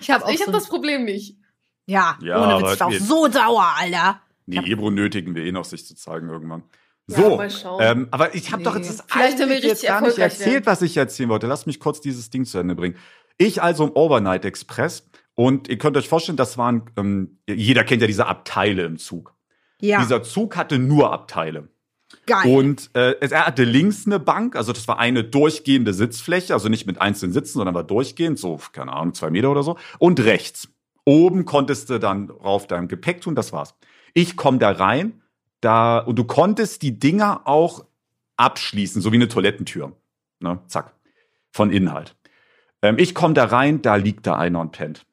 [0.00, 1.36] Ich habe auch ich so, habe das Problem nicht.
[1.86, 4.20] ja, Ja, ohne Witz, ich war auch so sauer, Alter.
[4.46, 6.64] Nee, Ebro nötigen wir eh noch, sich zu zeigen irgendwann.
[7.08, 7.80] Ja, So, schauen.
[7.82, 8.80] ähm, aber ich habe doch Nee.
[8.80, 10.66] jetzt das Vielleicht, eigentlich jetzt gar nicht erzählt, werden.
[10.66, 11.46] was ich erzählen wollte.
[11.46, 12.96] Lass mich kurz dieses Ding zu Ende bringen.
[13.38, 18.00] Ich also im Overnight Express und ihr könnt euch vorstellen, das waren, ähm, jeder kennt
[18.02, 19.34] ja diese Abteile im Zug.
[19.80, 21.68] Ja, Dieser Zug hatte nur Abteile.
[22.26, 22.50] geil.
[22.56, 26.86] Und äh, er hatte links eine Bank, also das war eine durchgehende Sitzfläche, also nicht
[26.86, 29.76] mit einzelnen Sitzen, sondern war durchgehend, so, keine Ahnung, zwei Meter oder so.
[29.98, 30.68] Und rechts.
[31.04, 33.74] Oben konntest du dann rauf deinem Gepäck tun, das war's.
[34.14, 35.22] Ich komme da rein,
[35.60, 37.84] da, und du konntest die Dinger auch
[38.36, 39.92] abschließen, so wie eine Toilettentür.
[40.40, 40.60] Ne?
[40.66, 40.94] Zack.
[41.50, 42.16] Von Inhalt.
[42.82, 45.06] Ähm, ich komme da rein, da liegt da einer und pennt.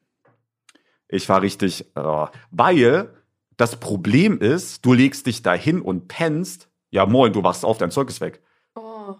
[1.08, 3.10] Ich war richtig, äh, weil
[3.56, 6.68] das Problem ist, du legst dich da hin und pennst.
[6.90, 8.42] Ja, moin, du wachst auf, dein Zeug ist weg.
[8.74, 9.14] Oh.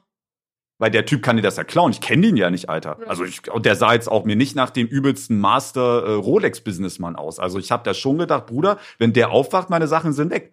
[0.78, 1.92] Weil der Typ kann dir das ja klauen.
[1.92, 2.98] Ich kenne den ja nicht, Alter.
[3.00, 3.06] Ja.
[3.06, 6.60] Also ich, und der sah jetzt auch mir nicht nach dem übelsten Master äh, Rolex
[6.60, 7.38] Businessmann aus.
[7.38, 10.52] Also ich habe da schon gedacht, Bruder, wenn der aufwacht, meine Sachen sind weg.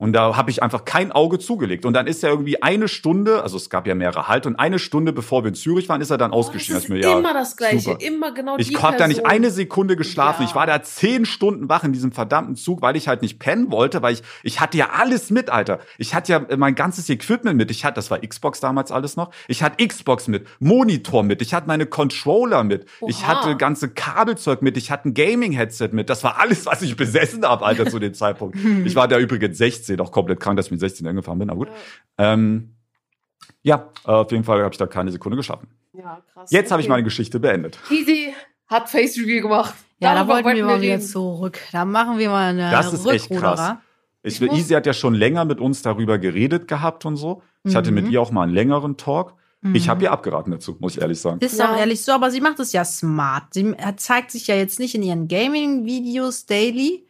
[0.00, 1.84] Und da habe ich einfach kein Auge zugelegt.
[1.86, 4.78] Und dann ist er irgendwie eine Stunde, also es gab ja mehrere Halt, und eine
[4.80, 6.76] Stunde bevor wir in Zürich waren, ist er dann Oh, das ausgeschieden.
[6.78, 8.00] ist Das mir, ja, immer das Gleiche, super.
[8.04, 10.42] immer genau ich die habe da nicht eine Sekunde geschlafen.
[10.42, 10.48] Ja.
[10.48, 13.70] Ich war da zehn Stunden wach in diesem verdammten Zug, weil ich halt nicht pennen
[13.70, 15.78] wollte, weil ich, ich hatte ja alles mit, Alter.
[15.98, 17.70] Ich hatte ja mein ganzes Equipment mit.
[17.70, 19.30] Ich hatte, das war Xbox damals alles noch.
[19.48, 23.26] Ich hatte Xbox mit, Monitor mit, ich hatte meine Controller mit, ich Oha.
[23.26, 26.08] hatte ganze Kabelzeug mit, ich hatte ein Gaming-Headset mit.
[26.08, 28.56] Das war alles, was ich besessen habe, Alter, zu dem Zeitpunkt.
[28.84, 31.58] Ich war da übrigens 16, auch komplett krank, dass ich mit 16 angefahren bin, aber
[31.60, 31.68] gut.
[32.18, 32.74] Ähm,
[33.62, 35.68] ja, auf jeden Fall habe ich da keine Sekunde geschlafen.
[35.92, 36.50] Ja, krass.
[36.50, 36.92] Jetzt habe ich Okay.
[36.92, 37.78] meine Geschichte beendet.
[37.90, 38.34] Easy
[38.68, 39.74] hat Face Review gemacht.
[39.98, 41.02] ja, da Darüber wollten wir mal wieder reden.
[41.02, 41.58] zurück.
[41.72, 43.76] Da machen wir mal eine Das ist echt krass.
[44.22, 47.42] Ich, Ich Easy hat ja schon länger mit uns darüber geredet gehabt und so.
[47.64, 48.10] Ich hatte mit Mhm.
[48.12, 49.34] ihr auch mal einen längeren Talk.
[49.74, 49.90] Ich Mhm.
[49.90, 51.38] habe ihr abgeraten dazu, muss ich ehrlich sagen.
[51.40, 51.72] Ist Ja.
[51.72, 53.52] auch ehrlich so, aber sie macht es ja smart.
[53.52, 57.06] Sie zeigt sich ja jetzt nicht in ihren Gaming-Videos daily,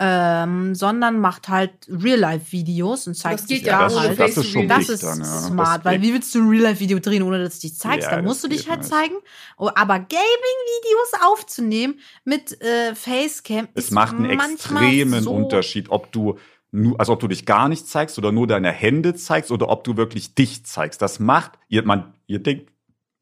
[0.00, 4.20] ähm, sondern macht halt Real-Life-Videos und zeigt Das sich geht da ja das, halt.
[4.20, 4.68] das ist schon.
[4.68, 5.24] Das ist dann, ja.
[5.24, 6.08] smart, Das weil geht.
[6.08, 8.04] wie willst du ein Real-Life-Video drehen, ohne dass du dich zeigst?
[8.04, 8.90] Ja, Dann das musst du dich halt nicht.
[8.90, 9.14] zeigen.
[9.56, 16.12] Oh, aber Gaming-Videos aufzunehmen mit äh, Facecam Es ist macht einen extremen so Unterschied, ob
[16.12, 16.38] du
[16.70, 19.84] nur, also ob du dich gar nicht zeigst oder nur deine Hände zeigst oder ob
[19.84, 21.02] du wirklich dich zeigst.
[21.02, 22.70] Das macht, ihr, man, ihr denkt,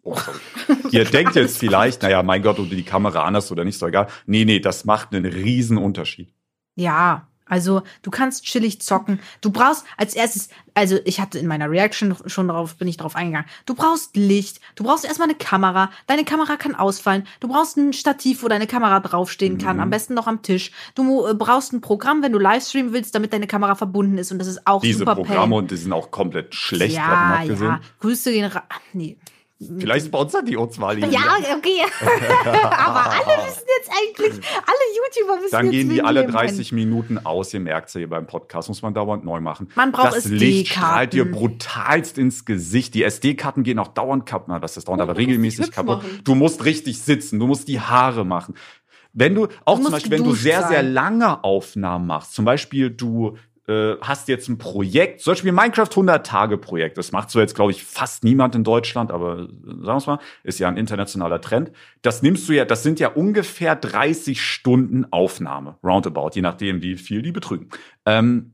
[0.02, 0.16] oh,
[0.90, 3.86] ihr denkt jetzt vielleicht, naja, mein Gott, ob du die Kamera anders oder nicht, so
[3.86, 4.08] egal.
[4.26, 6.32] Nee, nee, das macht einen riesen Unterschied.
[6.76, 9.20] Ja, also du kannst chillig zocken.
[9.40, 13.14] Du brauchst als erstes, also ich hatte in meiner Reaction schon darauf, bin ich drauf
[13.14, 13.48] eingegangen.
[13.66, 15.90] Du brauchst Licht, du brauchst erstmal eine Kamera.
[16.08, 17.24] Deine Kamera kann ausfallen.
[17.38, 19.82] Du brauchst ein Stativ, wo deine Kamera draufstehen kann, Mhm.
[19.84, 20.72] am besten noch am Tisch.
[20.96, 24.38] Du äh, brauchst ein Programm, wenn du Livestreamen willst, damit deine Kamera verbunden ist und
[24.40, 25.52] das ist auch Diese super Programme pain.
[25.52, 27.80] und die sind auch komplett schlecht, Ja, ja.
[28.00, 29.16] Grüße gehen ra nee.
[29.58, 30.94] Vielleicht sponsern die uns mal.
[30.96, 31.06] Lisa.
[31.08, 31.80] Ja, okay.
[32.44, 36.46] Aber alle wissen jetzt eigentlich, alle YouTuber wissen Dann jetzt, gehen die alle wir meinen.
[36.48, 37.54] 30 Minuten aus.
[37.54, 39.68] Ihr merkt ja hier beim Podcast, muss man dauernd neu machen.
[39.74, 42.92] Man braucht das Licht strahlt dir brutalst ins Gesicht.
[42.94, 44.48] Die SD-Karten gehen auch dauernd kaputt.
[44.48, 46.02] Na, das ist dauernd, Oh, aber regelmäßig kaputt.
[46.02, 46.20] machen.
[46.24, 47.38] Du musst richtig sitzen.
[47.38, 48.54] Du musst die Haare machen.
[49.14, 52.90] Wenn du, auch Du zum Beispiel, wenn du sehr, sehr lange Aufnahmen machst, zum Beispiel
[52.90, 53.38] du
[53.68, 56.98] äh, hast jetzt ein Projekt, zum Beispiel Minecraft 100 Tage Projekt.
[56.98, 60.18] Das macht so jetzt, glaube ich, fast niemand in Deutschland, aber äh, sagen wir mal,
[60.44, 61.72] ist ja ein internationaler Trend.
[62.02, 66.96] Das nimmst du ja, das sind ja ungefähr 30 Stunden Aufnahme, roundabout, je nachdem, wie
[66.96, 67.68] viel die betrügen.
[68.04, 68.52] Ähm,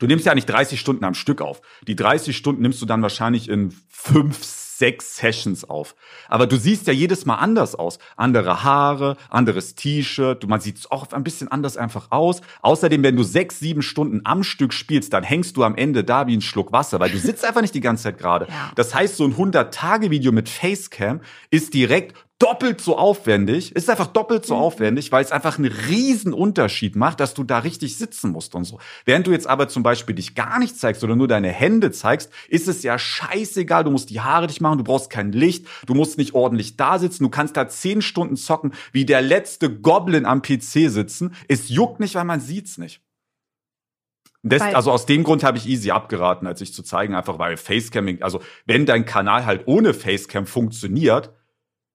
[0.00, 1.60] Du nimmst ja nicht 30 Stunden am Stück auf.
[1.86, 4.36] Die 30 Stunden nimmst du dann wahrscheinlich in fünf,
[4.78, 5.94] sechs Sessions auf.
[6.28, 7.98] Aber du siehst ja jedes Mal anders aus.
[8.16, 10.42] Andere Haare, anderes T-Shirt.
[10.42, 12.40] Du- Man sieht auch ein bisschen anders einfach aus.
[12.62, 16.26] Außerdem, wenn du sechs, sieben Stunden am Stück spielst, dann hängst du am Ende da
[16.26, 18.46] wie ein Schluck Wasser, weil du sitzt einfach nicht die ganze Zeit gerade.
[18.48, 18.72] Ja.
[18.74, 24.08] Das heißt, so ein 100-Tage-Video mit Facecam ist direkt doppelt so aufwendig, es ist einfach
[24.08, 24.60] doppelt so Mhm.
[24.60, 28.64] aufwendig, weil es einfach einen riesen Unterschied macht, dass du da richtig sitzen musst und
[28.64, 28.80] so.
[29.04, 32.30] Während du jetzt aber zum Beispiel dich gar nicht zeigst oder nur deine Hände zeigst,
[32.48, 33.84] ist es ja scheißegal.
[33.84, 36.98] Du musst die Haare dich machen, du brauchst kein Licht, du musst nicht ordentlich da
[36.98, 41.34] sitzen, du kannst da zehn Stunden zocken, wie der letzte Goblin am PC sitzen.
[41.48, 43.00] Es juckt nicht, weil man sieht's nicht.
[44.42, 47.56] Das, also aus dem Grund habe ich easy abgeraten, als ich zu zeigen, einfach weil
[47.56, 51.32] Facecamming, also wenn dein Kanal halt ohne Facecam funktioniert,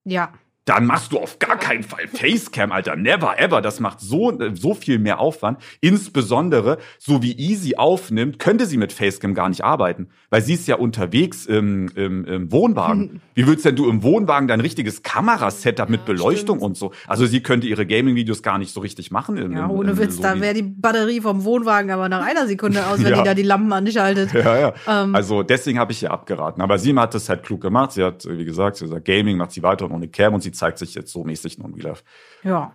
[0.09, 0.38] Ja.
[0.69, 2.95] Dann machst du auf gar keinen Fall Facecam, Alter.
[2.95, 3.59] Never ever.
[3.59, 5.57] Das macht so, so viel mehr Aufwand.
[5.81, 10.09] Insbesondere, so wie Easy aufnimmt, könnte sie mit Facecam gar nicht arbeiten.
[10.29, 13.19] Weil sie ist ja unterwegs im, im, im Wohnwagen.
[13.33, 16.61] Wie willst denn du im Wohnwagen dein richtiges Kamerasetup mit Beleuchtung stimmt.
[16.61, 16.91] und so?
[17.07, 19.37] Also sie könnte ihre Gaming-Videos gar nicht so richtig machen.
[19.37, 22.85] Im, Ja, ohne Witz, so da wäre die Batterie vom Wohnwagen aber nach einer Sekunde
[22.85, 23.17] aus, wenn Ja.
[23.21, 24.33] die da die Lampen anschaltet.
[24.33, 24.73] Ja, ja.
[24.87, 25.15] Ähm.
[25.15, 26.61] also deswegen habe ich ihr abgeraten.
[26.61, 27.93] Aber sie hat das halt klug gemacht.
[27.93, 30.77] Sie hat, wie gesagt, sie sagt, Gaming macht sie weiter ohne Cam und sie zeigt
[30.77, 32.03] sich jetzt so mäßig Real Life.
[32.43, 32.73] Ja.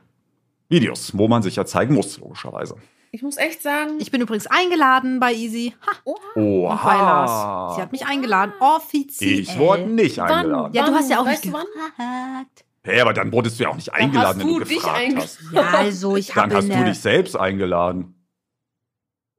[0.68, 2.76] Videos, wo man sich ja zeigen muss, logischerweise.
[3.12, 5.72] Ich muss echt sagen, Ich bin übrigens eingeladen bei Easy.
[5.86, 6.18] Ha, Oha.
[6.34, 6.72] Oha.
[6.74, 7.76] und bei Lars.
[7.76, 9.38] Sie hat mich eingeladen, offiziell.
[9.38, 10.30] Ich wurde nicht Wann?
[10.32, 10.72] eingeladen.
[10.74, 10.98] Ja, du Wann?
[10.98, 11.66] hast ja auch Weißt nicht du wann?
[11.74, 12.64] gefragt.
[12.82, 15.12] Hey, aber dann wurdest du ja auch nicht eingeladen, hast wenn du du dich gefragt
[15.16, 15.38] hast.
[15.52, 18.14] Ja, also ich Dann habe hast in du dich selbst eingeladen.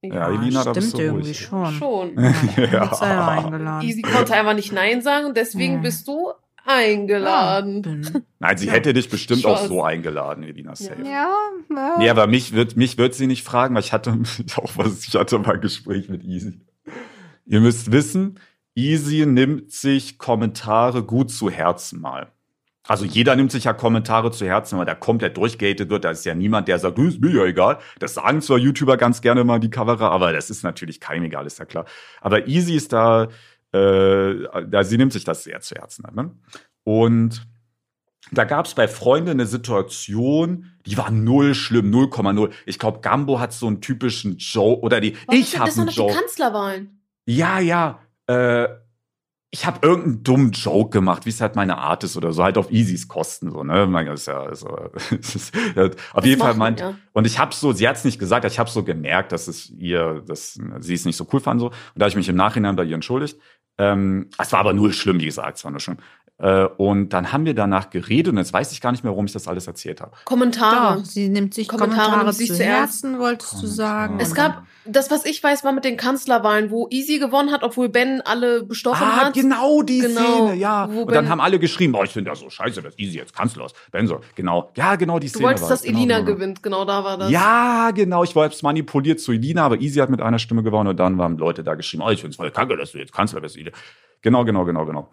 [0.03, 1.39] Ja, Elina, da bist stimmt du irgendwie ruhig.
[1.39, 1.73] schon.
[1.73, 2.17] Schon.
[2.17, 2.31] Ja,
[3.39, 3.81] ich bin Ja.
[3.81, 5.81] Easy konnte einfach nicht Nein sagen, deswegen Hm.
[5.81, 6.31] bist du
[6.65, 7.81] eingeladen.
[7.81, 8.23] Bin.
[8.39, 11.01] Nein, sie hätte dich bestimmt auch so eingeladen, Elina Safe.
[11.03, 11.29] Ja,
[11.69, 11.97] ja.
[11.97, 14.11] Nee, aber mich wird, mich wird sie nicht fragen, weil ich hatte
[14.55, 16.59] auch was, ich hatte mal ein Gespräch mit Easy.
[17.45, 18.39] Ihr müsst wissen,
[18.75, 22.31] Easy nimmt sich Kommentare gut zu Herzen mal.
[22.87, 26.03] Also jeder nimmt sich ja Kommentare zu Herzen, weil der komplett durchgehatet wird.
[26.03, 27.79] Da ist ja niemand, der sagt, "Du, ist mir ja egal.
[27.99, 31.47] Das sagen zwar YouTuber ganz gerne mal die Coverer, aber das ist natürlich keinem egal,
[31.47, 31.85] ist ja klar.
[32.21, 33.29] Aber Easy ist da,
[33.75, 36.05] äh, da sie nimmt sich das sehr zu Herzen.
[36.13, 36.31] Ne?
[36.83, 37.45] Und
[38.31, 42.51] da gab es bei Freunden eine Situation, die war null schlimm, 0,0.
[42.65, 45.15] Ich glaube, Gambo hat so einen typischen Joke oder die.
[45.27, 46.13] Warum ich habe einen die Joke.
[46.13, 47.01] Kanzlerwahlen?
[47.25, 47.99] Ja, ja.
[48.27, 48.67] Äh,
[49.55, 52.57] ich habe irgendeinen dummen Joke gemacht, wie es halt meine Art ist oder so, halt
[52.57, 53.87] auf Easys Kosten so, ne?
[54.05, 54.47] Das ist ja,
[55.11, 55.55] das ist,
[56.11, 56.95] auf jeden Fall man, meint ja.
[57.13, 59.69] und ich habe so, sie hat es nicht gesagt, ich habe so gemerkt, dass es
[59.69, 61.67] ihr, dass sie es nicht so cool fand so.
[61.67, 63.39] Und da habe ich mich im Nachhinein bei ihr entschuldigt.
[63.77, 65.97] Ähm, es war aber null schlimm, wie gesagt, es war nur schlimm.
[66.37, 69.25] Äh, und dann haben wir danach geredet und jetzt weiß ich gar nicht mehr, warum
[69.25, 70.11] ich das alles erzählt habe.
[70.25, 70.97] Kommentare.
[70.97, 72.61] Doch, sie nimmt sich Kommentare Kommentare, nimmt sich zu.
[72.61, 73.75] Herzen, wolltest du Kommentare.
[73.77, 74.19] sagen.
[74.19, 77.87] Es gab, das, was ich weiß, war mit den Kanzlerwahlen, wo Easy gewonnen hat, obwohl
[77.87, 79.33] Ben alle bestochen Ah, hat.
[79.33, 80.83] genau die Genau, Szene, ja.
[80.83, 83.33] Und dann Ben- haben alle geschrieben, oh, ich finde das so scheiße, dass Easy jetzt
[83.33, 83.75] Kanzler ist.
[83.91, 84.71] Ben so, genau.
[84.75, 85.45] Ja, genau die Du Szene.
[85.45, 85.87] wolltest, war dass das.
[85.87, 86.33] Genau, Elina genau.
[86.33, 87.31] gewinnt, genau da war das.
[87.31, 88.25] Ja, genau.
[88.25, 91.17] Ich wollte es manipuliert zu Elina, aber Easy hat mit einer Stimme gewonnen und dann
[91.17, 93.55] waren Leute da geschrieben, oh, ich finde es voll kacke, dass du jetzt Kanzler bist.
[93.55, 93.71] Elina.
[94.21, 95.09] Genau, genau, genau, genau.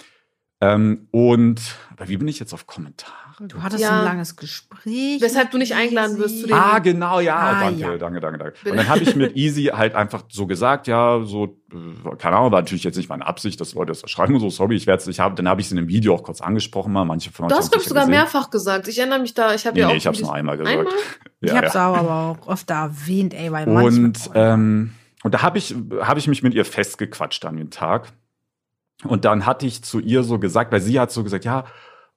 [0.64, 1.60] Ähm, und,
[1.96, 3.12] aber wie bin ich jetzt auf Kommentare?
[3.40, 3.98] Du hattest Ja.
[3.98, 5.20] ein langes Gespräch.
[5.20, 7.36] Weshalb du nicht eingeladen wirst zu den- Ah, genau, ja.
[7.36, 7.98] Ah, danke, ja.
[7.98, 8.70] danke, danke, danke.
[8.70, 12.52] Und dann habe ich mit Easy halt einfach so gesagt, ja, so, äh, keine Ahnung,
[12.52, 15.10] war natürlich jetzt nicht meine Absicht, dass Leute das schreiben und so, sorry, ich werde
[15.10, 17.46] ich habe, dann habe ich es in einem Video auch kurz angesprochen, mal manche von
[17.46, 18.20] euch Du haben hast, glaube es ich, sogar gesehen.
[18.20, 18.86] mehrfach gesagt.
[18.86, 19.96] Ich erinnere mich da, ich habe Nee, ja nee, auch.
[19.96, 20.78] ich habe es nur einmal gesagt.
[20.78, 20.92] Einmal?
[21.40, 21.88] Ich Ja, hab's ja.
[21.88, 24.04] auch aber auch oft erwähnt, ey, weil manchmal.
[24.04, 24.92] Und, ähm,
[25.24, 28.12] und da habe ich, hab ich mich mit ihr festgequatscht an den Tag.
[29.04, 31.64] Und dann hatte ich zu ihr so gesagt, weil sie hat so gesagt, ja,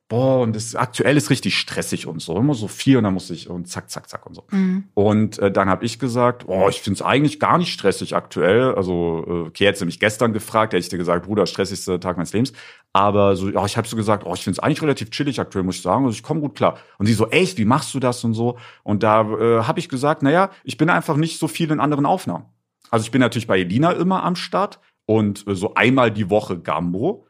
[0.08, 3.30] boah, und das aktuell ist richtig stressig und so, immer so viel und dann muss
[3.32, 4.44] ich und zack, zack, zack und so.
[4.52, 4.86] Mhm.
[4.94, 8.76] Und äh, dann habe ich gesagt, oh, ich finde es eigentlich gar nicht stressig aktuell.
[8.76, 12.18] Also, äh, okay, hätte sie mich gestern gefragt, hätte ich dir gesagt, Bruder, stressigster Tag
[12.18, 12.54] meines Lebens.
[12.94, 15.64] Aber so, ja, ich habe so gesagt, oh, ich finde es eigentlich relativ chillig aktuell,
[15.64, 16.06] muss ich sagen.
[16.06, 16.78] Also ich komme gut klar.
[17.00, 18.58] Und sie so, echt, wie machst du das und so?
[18.84, 22.06] Und da äh, habe ich gesagt, naja, ich bin einfach nicht so viel in anderen
[22.06, 22.46] Aufnahmen.
[22.92, 26.60] Also ich bin natürlich bei Elina immer am Start und äh, so einmal die Woche
[26.60, 27.28] Gambo.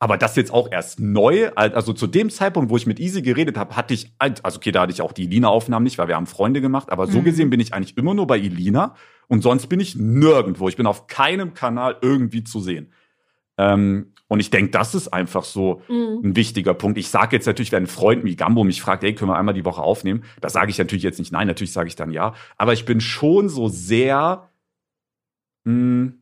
[0.00, 3.56] Aber das jetzt auch erst neu, also zu dem Zeitpunkt, wo ich mit Easy geredet
[3.56, 6.26] habe, hatte ich, also okay, da hatte ich auch die Elina-Aufnahmen nicht, weil wir haben
[6.26, 7.24] Freunde gemacht, aber so Mhm.
[7.24, 8.96] gesehen bin ich eigentlich immer nur bei Elina
[9.28, 10.68] und sonst bin ich nirgendwo.
[10.68, 12.92] Ich bin auf keinem Kanal irgendwie zu sehen.
[13.56, 16.20] Ähm, und ich denke, das ist einfach so Mhm.
[16.22, 16.98] ein wichtiger Punkt.
[16.98, 19.54] Ich sage jetzt natürlich, wenn ein Freund wie Gambo mich fragt, ey, können wir einmal
[19.54, 22.34] die Woche aufnehmen, da sage ich natürlich jetzt nicht nein, natürlich sage ich dann ja.
[22.58, 24.50] Aber ich bin schon so sehr
[25.64, 26.12] mh,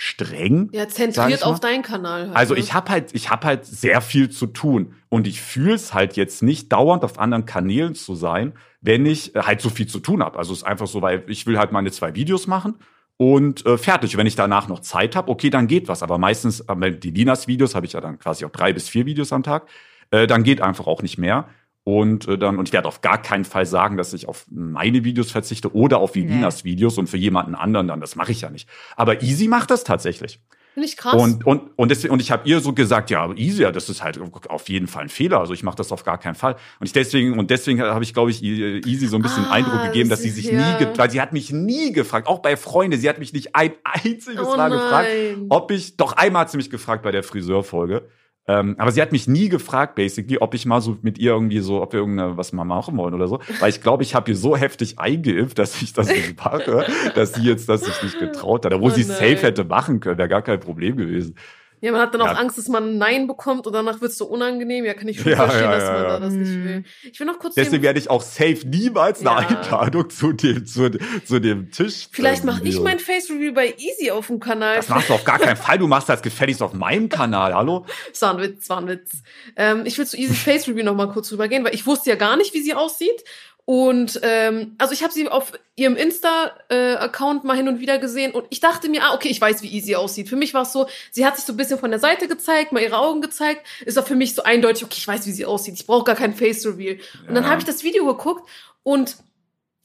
[0.00, 0.68] streng.
[0.72, 2.28] Ja, zentriert auf deinen Kanal.
[2.28, 2.60] Halt, Also ne?
[2.60, 6.16] ich habe halt, ich habe halt sehr viel zu tun und ich fühle es halt
[6.16, 9.98] jetzt nicht dauernd auf anderen Kanälen zu sein, wenn ich äh, halt so viel zu
[9.98, 10.38] tun habe.
[10.38, 12.76] Also es ist einfach so, weil ich will halt meine zwei Videos machen
[13.16, 14.16] und äh, fertig.
[14.16, 16.04] Wenn ich danach noch Zeit habe, okay, dann geht was.
[16.04, 19.04] Aber meistens, äh, die Linas Videos habe ich ja dann quasi auch drei bis vier
[19.04, 19.66] Videos am Tag,
[20.12, 21.48] äh, dann geht einfach auch nicht mehr.
[21.88, 25.04] Und äh, dann, und ich werde auf gar keinen Fall sagen, dass ich auf meine
[25.04, 27.98] Videos verzichte oder auf Linas Videos und für jemanden anderen dann.
[28.02, 28.68] Das mache ich ja nicht.
[28.94, 30.38] Aber Easy macht das tatsächlich.
[30.74, 31.14] Finde ich krass.
[31.14, 34.04] Und, und, und, deswegen, und ich habe ihr so gesagt, ja, easy, ja, das ist
[34.04, 35.40] halt auf jeden Fall ein Fehler.
[35.40, 36.56] Also ich mache das auf gar keinen Fall.
[36.78, 39.82] Und ich deswegen, und deswegen habe ich, glaube ich, Easy so ein bisschen Ah, Eindruck
[39.84, 40.78] gegeben, das dass sie sich ja.
[40.78, 43.72] nie, weil sie hat mich nie gefragt, auch bei Freunden, sie hat mich nicht ein
[43.82, 45.46] einziges Oh Mal gefragt, nein.
[45.48, 48.06] ob ich, doch einmal hat sie mich gefragt bei der Friseurfolge.
[48.48, 51.60] Ähm, aber sie hat mich nie gefragt, basically, ob ich mal so mit ihr irgendwie
[51.60, 53.40] so, ob wir irgendeine was mal machen wollen oder so.
[53.60, 57.34] Weil ich glaube, ich habe ihr so heftig eingeimpft, dass ich das nicht mache, dass
[57.34, 58.72] sie jetzt das sich nicht getraut hat.
[58.72, 61.34] Obwohl Oh sie es safe hätte machen können, wäre gar kein Problem gewesen.
[61.80, 62.32] Ja, man hat dann auch Ja.
[62.32, 64.84] Angst, dass man ein Nein bekommt und danach wird es so unangenehm.
[64.84, 66.64] Ja, kann ich schon Ja, verstehen, ja, dass man ja, da das nicht Mhm.
[66.64, 66.84] will.
[67.12, 69.36] Ich will noch kurz Deswegen werde ich auch safe niemals eine Ja.
[69.48, 70.90] Einladung zu dem, zu,
[71.24, 72.08] zu dem Tisch.
[72.10, 74.76] Vielleicht mache ich mein Face Review bei Easy auf dem Kanal.
[74.76, 75.78] Das machst du auf gar keinen Fall.
[75.78, 77.54] Du machst das gefälligst auf meinem Kanal.
[77.54, 77.86] Hallo?
[78.10, 79.22] Das war ein Witz, war ein Witz.
[79.56, 82.16] Ähm, ich will zu Easy Face Review noch mal kurz rübergehen, weil ich wusste ja
[82.16, 83.22] gar nicht, wie sie aussieht.
[83.70, 88.46] Und ähm, also ich habe sie auf ihrem Insta-Account mal hin und wieder gesehen und
[88.48, 90.30] ich dachte mir, ah, okay, ich weiß, wie Easy aussieht.
[90.30, 92.72] Für mich war es so, sie hat sich so ein bisschen von der Seite gezeigt,
[92.72, 93.66] mal ihre Augen gezeigt.
[93.84, 95.74] Ist auch für mich so eindeutig, okay, ich weiß, wie sie aussieht.
[95.74, 96.98] Ich brauche gar kein Face Reveal.
[97.28, 97.50] Und dann Ja.
[97.50, 98.48] habe ich das Video geguckt
[98.84, 99.16] und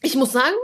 [0.01, 0.55] ich muss sagen,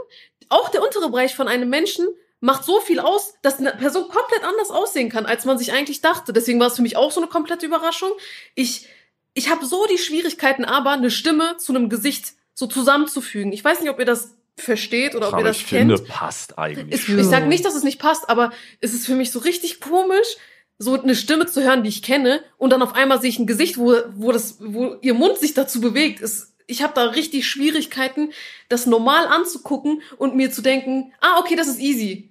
[0.48, 2.08] auch der untere Bereich von einem Menschen
[2.40, 6.00] macht so viel aus, dass eine Person komplett anders aussehen kann, als man sich eigentlich
[6.00, 6.32] dachte.
[6.32, 8.12] Deswegen war es für mich auch so eine komplette Überraschung.
[8.54, 8.88] Ich,
[9.34, 13.52] ich habe so die Schwierigkeiten, aber eine Stimme zu einem Gesicht so zusammenzufügen.
[13.52, 15.92] Ich weiß nicht, ob ihr das versteht oder ob ihr das ich kennt.
[15.92, 17.08] finde, passt eigentlich.
[17.08, 20.36] Ich sage nicht, dass es nicht passt, aber es ist für mich so richtig komisch,
[20.78, 23.46] so eine Stimme zu hören, die ich kenne, und dann auf einmal sehe ich ein
[23.46, 26.22] Gesicht, wo, wo, das, wo ihr Mund sich dazu bewegt.
[26.22, 28.32] Es, ich habe da richtig Schwierigkeiten,
[28.68, 32.30] das normal anzugucken und mir zu denken, ah, okay, das ist easy.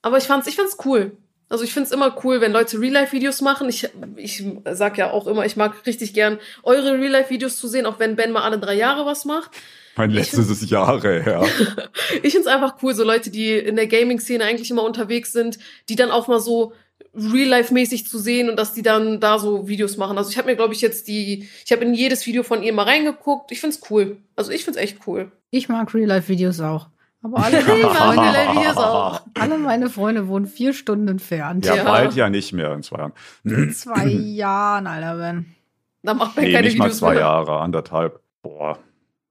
[0.00, 1.16] Aber ich fand's, ich fand's cool.
[1.52, 3.68] Also ich find's immer cool, wenn Leute Real-Life-Videos machen.
[3.68, 3.86] Ich,
[4.16, 4.42] ich
[4.72, 8.32] sag ja auch immer, ich mag richtig gern eure Real-Life-Videos zu sehen, auch wenn Ben
[8.32, 9.50] mal alle drei Jahre was macht.
[9.94, 11.44] mein letztes ist Jahre her.
[12.22, 15.58] Ich find's einfach cool, so Leute, die in der Gaming-Szene eigentlich immer unterwegs sind,
[15.90, 16.72] die dann auch mal so
[17.14, 20.16] real-life-mäßig zu sehen und dass die dann da so Videos machen.
[20.16, 22.72] Also ich habe mir, glaube ich, jetzt die, ich habe in jedes Video von ihr
[22.72, 23.52] mal reingeguckt.
[23.52, 24.16] Ich find's cool.
[24.36, 25.30] Also ich find's echt cool.
[25.50, 26.88] Ich mag Real-Life-Videos auch.
[27.22, 31.64] Aber alle, mag Freunde, alle meine Freunde wohnen vier Stunden entfernt.
[31.64, 31.84] Ja, Ja.
[31.84, 33.12] bald ja nicht mehr in zwei Jahren.
[33.44, 35.54] In zwei Jahren, Alter, Ben.
[36.02, 37.20] Da macht man Nee, keine nicht mal Videos zwei mehr.
[37.20, 38.20] Jahre, anderthalb.
[38.42, 38.78] Boah.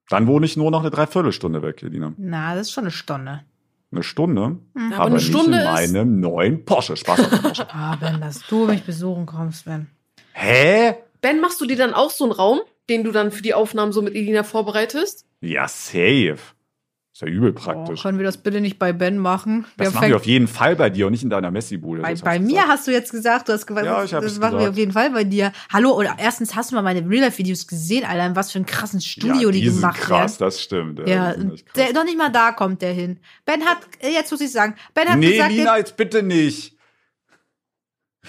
[0.10, 2.14] Dann wohne ich nur noch eine Dreiviertelstunde weg, Elina.
[2.18, 3.42] Na, das ist schon eine Stunde.
[3.92, 4.58] Eine Stunde.
[4.76, 6.96] Ja, aber eine nicht Stunde in ist- meinem neuen Porsche.
[6.96, 7.68] Spaß auf dem Porsche.
[7.74, 9.88] Ah, Ben, dass du mich besuchen kommst, Ben.
[10.32, 10.96] Hä?
[11.20, 13.92] Ben, machst du dir dann auch so einen Raum, den du dann für die Aufnahmen
[13.92, 15.26] so mit Elina vorbereitest?
[15.42, 16.38] Ja, safe.
[17.14, 18.04] Ist ja übel Oh, praktisch.
[18.04, 19.66] können wir das bitte nicht bei Ben machen?
[19.76, 22.02] das Der machen wir auf jeden Fall bei dir und nicht in deiner Messi-Bude.
[22.02, 24.70] Bei, bei mir hast du jetzt gesagt, du hast gesagt, Ja, das, das machen wir
[24.70, 25.52] auf jeden Fall bei dir.
[25.74, 29.02] Hallo, oder erstens hast du mal meine Real-Life-Videos gesehen, Alter, in was für ein krassen
[29.02, 30.48] Studio ja, die, sind gemacht krass, werden.
[30.48, 31.00] das stimmt.
[31.06, 31.74] Ja, die krass.
[31.76, 33.20] der, noch nicht mal da kommt der hin.
[33.44, 36.78] Ben hat, jetzt muss ich sagen, Ben hat nee, gesagt, Lina, jetzt bitte nicht.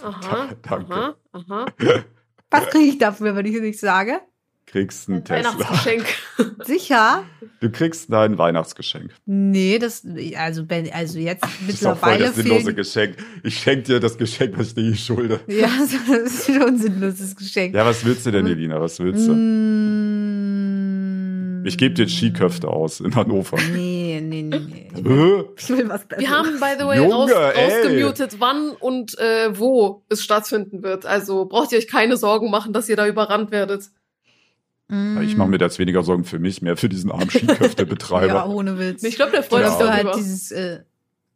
[0.02, 0.92] Aha, Danke.
[0.92, 1.66] aha, aha.
[2.50, 4.20] was kriege ich dafür, wenn ich es nicht sage?
[4.66, 5.52] Kriegst einen Ein Tesla.
[5.54, 6.04] Weihnachtsgeschenk.
[6.64, 7.24] Sicher?
[7.60, 9.10] Du kriegst dein Weihnachtsgeschenk.
[9.26, 10.06] Nee, das,
[10.38, 12.74] also Ben, also jetzt Das ist doch voll mittlerweile das sinnlose.
[12.74, 13.16] Geschenk.
[13.42, 15.40] Ich schenke dir das Geschenk, was ich dir schulde.
[15.46, 15.68] Ja,
[16.08, 17.74] das ist schon ein sinnloses Geschenk.
[17.74, 18.80] Ja, was willst du denn, Elina?
[18.80, 19.32] Was willst du?
[19.32, 23.56] Mm, Ich gebe dir Skiköfte aus in Hannover.
[23.72, 24.88] Nee, nee, nee, nee.
[24.94, 25.48] Ich will
[25.88, 26.18] was Besseres.
[26.18, 31.06] Wir haben, by the way, Junge, raus, rausgemutet, wann und äh, wo es stattfinden wird.
[31.06, 33.84] Also braucht ihr euch keine Sorgen machen, dass ihr da überrannt werdet.
[34.92, 35.22] Mm.
[35.22, 38.26] Ich mache mir jetzt weniger Sorgen für mich, mehr für diesen armen Skiköfte-Betreiber.
[38.34, 39.02] Ja, ohne Witz.
[39.02, 40.10] Ich glaube, der freut sich so darüber.
[40.10, 40.80] halt dieses äh,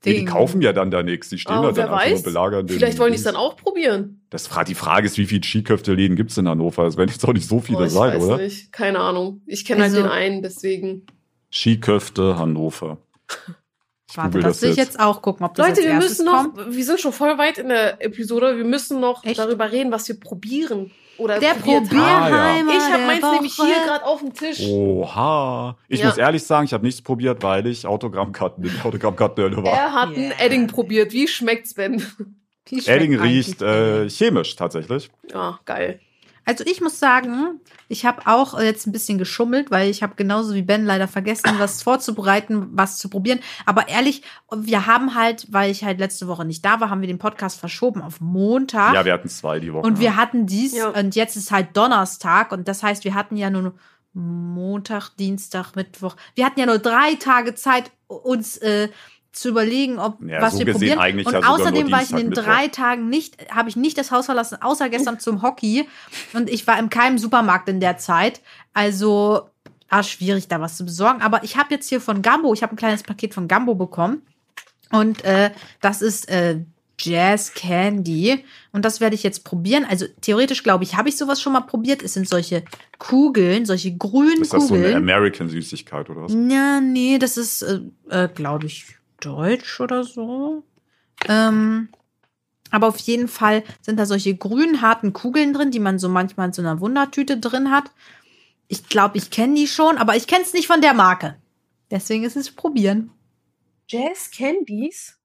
[0.05, 0.21] Nee, Ding.
[0.21, 1.31] die kaufen ja dann da nichts.
[1.31, 2.23] Die stehen Oh, da dann einfach nur weiß.
[2.23, 2.67] belagern.
[2.67, 4.21] den Vielleicht wollen die es dann auch probieren.
[4.31, 6.85] Das fra die Frage ist, wie viele Skiköfte-Läden gibt's in Hannover?
[6.85, 8.37] Das werden jetzt auch nicht so viele Oh, ich sein, weiß oder?
[8.37, 8.71] nicht.
[8.73, 9.41] Keine Ahnung.
[9.47, 11.07] Ich kenne Also- halt den einen, deswegen.
[11.53, 12.99] Skiköfte Hannover.
[14.09, 16.45] Ich Warte, google das will ich jetzt auch gucken, ob das Leute, wir müssen noch,
[16.55, 16.75] kommt.
[16.77, 19.37] wir sind schon voll weit in der Episode, wir müssen noch Echt?
[19.39, 20.93] darüber reden, was wir probieren.
[21.19, 21.55] Oder Der.
[21.55, 23.87] Probierheimer Ich habe meins nämlich hier Woche.
[23.87, 24.61] gerade auf dem Tisch.
[24.69, 25.77] Oha.
[25.89, 26.07] Ich Ja.
[26.09, 29.73] muss ehrlich sagen, ich habe nichts probiert, weil ich Autogrammkarten Autogrammkartenhöhle war.
[29.73, 30.41] Er hat ein Yeah.
[30.41, 31.13] Edding probiert.
[31.13, 32.03] Wie schmeckt's, Ben?
[32.69, 35.11] Wie schmeckt Edding riecht äh, chemisch tatsächlich.
[35.33, 36.01] Ja, geil.
[36.47, 40.55] Also ich muss sagen, ich habe auch jetzt ein bisschen geschummelt, weil ich habe genauso
[40.55, 43.41] wie Ben leider vergessen, was vorzubereiten, was zu probieren.
[43.67, 44.23] Aber ehrlich,
[44.55, 47.59] wir haben halt, weil ich halt letzte Woche nicht da war, haben wir den Podcast
[47.59, 48.95] verschoben auf Montag.
[48.95, 49.87] Ja, wir hatten zwei die Woche.
[49.87, 50.91] und wir hatten dies Ja.
[50.91, 53.75] und jetzt ist halt Donnerstag und das heißt, wir hatten ja nur
[54.13, 56.17] Montag, Dienstag, Mittwoch.
[56.35, 58.89] Wir hatten ja nur drei Tage Zeit, uns äh,
[59.37, 60.99] zu überlegen, ob Ja, was so wir gesehen probieren.
[60.99, 64.11] eigentlich und ja außerdem war ich in den drei Tagen nicht, habe ich nicht das
[64.11, 65.89] Haus verlassen, außer gestern zum Hockey.
[66.33, 68.41] Und ich war in keinem Supermarkt in der Zeit.
[68.73, 69.49] Also
[69.89, 71.23] war schwierig, da was zu besorgen.
[71.23, 74.23] Aber ich habe jetzt hier von Gambo, ich habe ein kleines Paket von Gambo bekommen.
[74.91, 76.61] Und äh, das ist äh,
[76.99, 78.43] Jazz Candy.
[78.73, 79.85] Und das werde ich jetzt probieren.
[79.89, 82.03] Also theoretisch glaube ich, habe ich sowas schon mal probiert.
[82.03, 82.65] Es sind solche
[82.99, 84.97] Kugeln, solche grünen Ist das so eine Kugeln.
[85.03, 86.33] American-Süßigkeit oder was?
[86.33, 90.63] ja, nee, das ist, äh, äh, glaube ich, deutsch oder so.
[91.29, 91.89] Ähm,
[92.71, 96.49] aber auf jeden Fall sind da solche grünen, harten Kugeln drin, die man so manchmal
[96.49, 97.91] in so einer Wundertüte drin hat.
[98.69, 101.37] Ich glaube, ich kenne die schon, aber ich kenne es nicht von der Marke.
[101.91, 103.11] Deswegen ist es probieren.
[103.89, 105.17] Jazz Candies?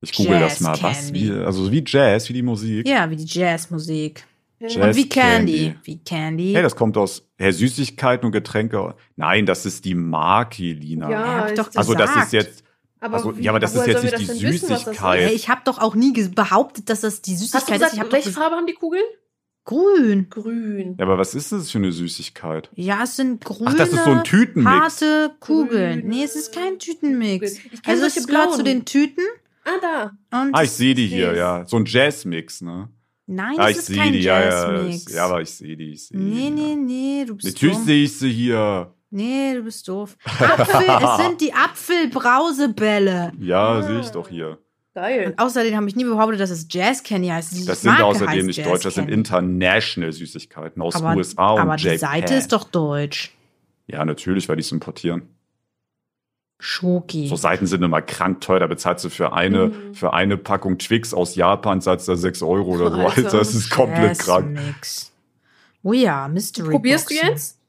[0.00, 0.82] Ich google das Jazz mal.
[0.82, 1.12] Was?
[1.12, 2.88] Wie, also wie Jazz, wie die Musik.
[2.88, 4.26] Ja, wie die Jazzmusik.
[4.58, 5.52] Jazz Und wie Candy.
[5.52, 5.74] Candy.
[5.84, 6.52] Wie Candy.
[6.54, 8.94] Hey, das kommt aus hey, Süßigkeiten und Getränke.
[9.16, 11.10] Nein, das ist die Marke, Lina.
[11.10, 12.26] Ja, hab ich doch ist- also das gesagt.
[12.26, 12.64] ist jetzt,
[13.00, 15.20] Aber Also, wie- ja, aber das ist jetzt nicht die wissen, Süßigkeit.
[15.20, 17.90] Hey, ich habe doch auch nie behauptet, dass das die Hast du Süßigkeit ist.
[17.92, 19.02] gesagt, Ich welche Farbe haben die Kugeln?
[19.64, 20.28] Grün.
[20.30, 20.96] Grün.
[20.98, 22.70] ja, aber was ist das für eine Süßigkeit?
[22.74, 24.70] Ja, es sind grüne, Ach, das ist so ein Tütenmix.
[24.70, 26.00] harte Kugeln.
[26.00, 27.56] Grüne Nee, es ist kein Tütenmix.
[27.86, 29.22] Also es gehört zu den Tüten
[29.64, 29.70] Ah,
[30.30, 30.40] da.
[30.42, 31.64] und Ah, ich sehe die hier, ja.
[31.66, 32.88] So ein Jazzmix, ne?
[33.26, 34.72] nein, Ah, das ich ist kein die, ja, ja.
[34.72, 35.12] Jazzmix.
[35.14, 36.24] Ja, aber ich sehe die, ich sehe die.
[36.24, 36.76] nee, nee, ja.
[36.76, 38.94] nee, du bist Natürlich sehe ich sie hier.
[39.10, 40.16] Nee, du bist doof.
[40.24, 43.32] Apfel, es sind die Apfelbrausebälle.
[43.40, 43.82] Ja, Ah.
[43.82, 44.58] sehe ich doch hier.
[44.94, 45.28] Geil.
[45.28, 47.56] Und außerdem habe ich nie behauptet, dass es Jazz Candy heißt.
[47.56, 51.14] Die Das sind Marke außerdem heißt nicht Jazz deutsch, das sind international Süßigkeiten aus aber,
[51.16, 51.98] USA und aber die Japan.
[51.98, 53.32] Seite ist doch deutsch.
[53.86, 55.22] Ja, natürlich, weil die es importieren.
[56.58, 57.26] Schoki.
[57.26, 58.60] So Seiten sind immer krank teuer.
[58.60, 59.94] Da bezahlst du für eine, Mhm.
[59.94, 62.96] für eine Packung Twix aus Japan, zahlst du da 6 Euro oder so.
[62.98, 63.16] Alter.
[63.16, 64.56] Alter, das ist komplett krank.
[64.56, 65.12] Jazzmix.
[65.82, 67.30] Oh ja, Mystery Probierst du Boxen.
[67.30, 67.59] jetzt?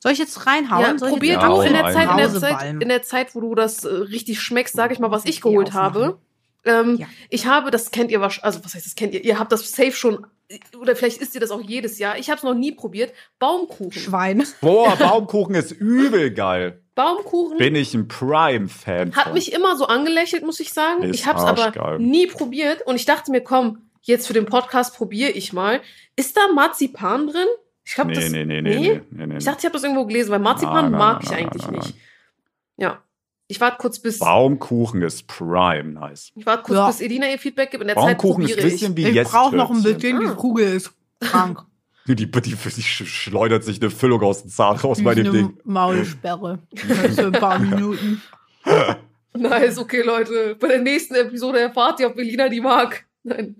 [0.00, 0.82] Soll ich jetzt reinhauen?
[0.82, 1.92] Ja, Soll ich probier du in der.
[1.92, 2.34] Zeit, in, der?
[2.34, 5.40] Zeit, in der Zeit, wo du das äh, richtig schmeckst, sag ich mal, was ich
[5.40, 6.18] geholt habe.
[6.64, 7.06] Ähm, Ja.
[7.30, 9.24] Ich habe, das kennt ihr wahrscheinlich, also was heißt, das kennt ihr?
[9.24, 10.26] Ihr habt das safe schon,
[10.80, 12.18] oder vielleicht isst ihr das auch jedes Jahr.
[12.18, 13.12] Ich habe es noch nie probiert.
[13.38, 13.92] Baumkuchen.
[13.92, 14.44] Schwein.
[14.60, 16.82] Boah, Baumkuchen ist übel geil.
[16.94, 21.02] Baumkuchen Bin ich ein Prime-Fan hat mich immer so angelächelt, muss ich sagen.
[21.02, 24.46] Ist ich habe es aber nie probiert und ich dachte mir, komm, jetzt für den
[24.46, 25.82] Podcast probiere ich mal.
[26.16, 27.48] Ist da Marzipan drin?
[27.88, 28.30] Ich glaube, Nee, das.
[28.30, 29.36] nee, nee, nee, nee, nee, nee.
[29.38, 31.38] Ich dachte, ich habe das irgendwo gelesen, weil Marzipan Nein, nein, mag nein, ich nein,
[31.44, 31.94] eigentlich nein, nein, nicht.
[32.76, 33.02] Ja.
[33.48, 34.18] Ich warte kurz bis.
[34.18, 36.32] Baumkuchen ist Prime, nice.
[36.34, 36.86] Ich warte kurz, Ja.
[36.88, 37.82] bis Elina ihr Feedback gibt.
[37.82, 38.72] In der Zeit Baumkuchen ist ein probiere ich.
[38.74, 40.30] bisschen wie Ich yes brauche noch ein bisschen, Ah.
[40.30, 41.62] die Kugel ist krank.
[42.08, 45.32] Die, die, die, die schleudert sich eine Füllung aus dem Zahn raus bei dem Eine
[45.38, 45.58] Ding.
[45.62, 46.58] Maulsperre.
[46.74, 48.20] Für ein paar Minuten.
[49.36, 50.56] Nice, okay, Leute.
[50.58, 53.04] Bei der nächsten Episode erfahrt ihr, ob Elina die mag.
[53.22, 53.54] Nein.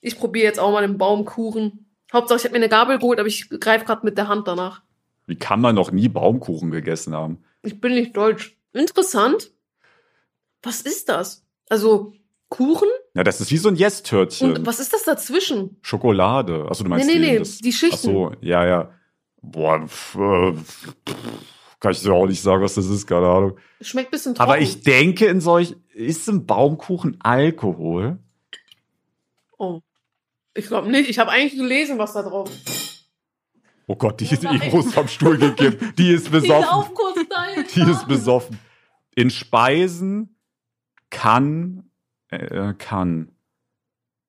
[0.00, 1.83] Ich probiere jetzt auch mal den Baumkuchen.
[2.14, 4.82] Hauptsache, ich habe mir eine Gabel geholt, aber ich greife gerade mit der Hand danach.
[5.26, 7.44] Wie kann man noch nie Baumkuchen gegessen haben?
[7.62, 8.56] Ich bin nicht deutsch.
[8.72, 9.52] Interessant.
[10.62, 11.44] Was ist das?
[11.68, 12.12] Also,
[12.48, 12.88] Kuchen?
[13.14, 14.56] Ja, das ist wie so ein Yes-Törtchen.
[14.56, 15.76] Und was ist das dazwischen?
[15.82, 16.66] Schokolade.
[16.68, 17.96] Achso, du meinst Nee, nee, die, nee, das, die Schichten.
[17.96, 18.90] Ach so, ja, ja.
[19.42, 20.94] Boah, pf, äh, pf,
[21.80, 23.58] kann ich dir auch nicht sagen, was das ist, keine Ahnung.
[23.80, 24.50] Schmeckt ein bisschen trocken.
[24.50, 28.18] Aber ich denke, in solch, ist im Baumkuchen Alkohol?
[29.58, 29.80] Oh.
[30.54, 31.08] Ich glaube nicht.
[31.10, 32.50] Ich habe eigentlich gelesen, was da drauf
[33.86, 34.42] Oh Gott, die ist.
[34.44, 35.98] Ivo ist vom Stuhl gekippt.
[35.98, 36.94] Die ist besoffen.
[37.28, 37.64] dahin.
[37.74, 38.58] Die ist besoffen.
[39.14, 40.36] In Speisen
[41.10, 41.90] kann,
[42.30, 43.32] äh, kann,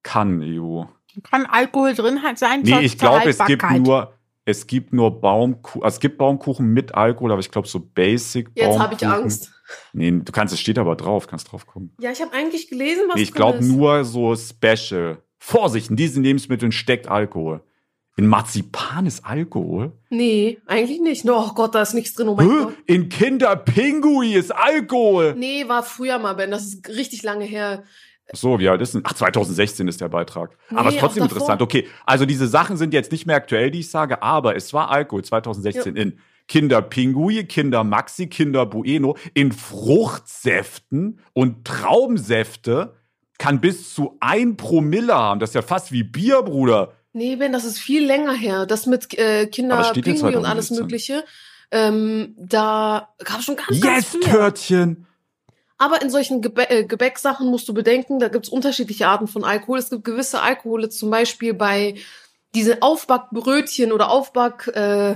[0.04, 0.84] kann, EU.
[1.24, 2.62] Kann Alkohol drin sein?
[2.64, 4.14] Nee, ich glaube, es gibt nur,
[4.44, 8.50] es gibt nur Baumkuchen, also es gibt Baumkuchen mit Alkohol, aber ich glaube so Basic
[8.56, 9.52] Jetzt habe ich Baumkuchen- Angst.
[9.94, 11.96] Nee, du kannst, es steht aber drauf, kannst drauf kommen.
[12.00, 13.68] Ja, ich habe eigentlich gelesen, was Nee, ich glaube ist.
[13.68, 15.18] nur so Special.
[15.46, 17.62] Vorsicht, in diesen Lebensmitteln steckt Alkohol.
[18.18, 19.92] In Marzipan ist Alkohol?
[20.10, 21.24] Nee, eigentlich nicht.
[21.30, 22.30] Oh Gott, da ist nichts drin.
[22.30, 22.48] Oh mein?
[22.48, 22.74] Gott.
[22.88, 25.36] In Kinderpingui ist Alkohol.
[25.38, 26.50] Nee, war früher mal, Ben.
[26.50, 27.84] Das ist richtig lange her.
[28.34, 29.04] So, wie alt ist denn?
[29.04, 30.58] Ach, 2016 ist der Beitrag.
[30.72, 31.62] aber Nee, ist trotzdem interessant.
[31.62, 34.90] Okay, also diese Sachen sind jetzt nicht mehr aktuell, die ich sage, aber es war
[34.90, 36.18] Alkohol 2016 in
[36.48, 42.96] Kinder Pinguи, Kinder Maxi, Kinder Bueno, in Fruchtsäften und Traubensäfte
[43.38, 45.40] kann bis zu ein Promille haben.
[45.40, 46.94] Das ist ja fast wie Bier, Bruder.
[47.14, 48.66] Nee, Ben, das ist viel länger her.
[48.66, 50.78] Das mit äh, Kinder, Pinguin und alles 2016.
[50.78, 51.24] Mögliche.
[51.72, 54.22] Ähm, da gab es schon ganz, ganz Yes, früher.
[54.22, 55.08] Törtchen.
[55.78, 59.80] Aber in solchen Gebä äh, Gebäcksachen musst du bedenken, da gibt's unterschiedliche Arten von Alkohol.
[59.80, 61.96] Es gibt gewisse Alkohole, zum Beispiel bei
[62.54, 65.16] diese Aufbackbrötchen oder Aufback äh,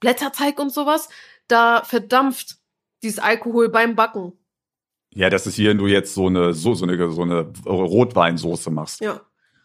[0.00, 1.08] Blätterteig und sowas.
[1.48, 2.56] Da verdampft
[3.02, 4.32] dieses Alkohol beim Backen.
[5.12, 8.70] Ja, das ist hier, wenn du jetzt so eine, so, so eine, so eine Rotweinsoße
[8.70, 9.00] machst.
[9.00, 9.20] Ja.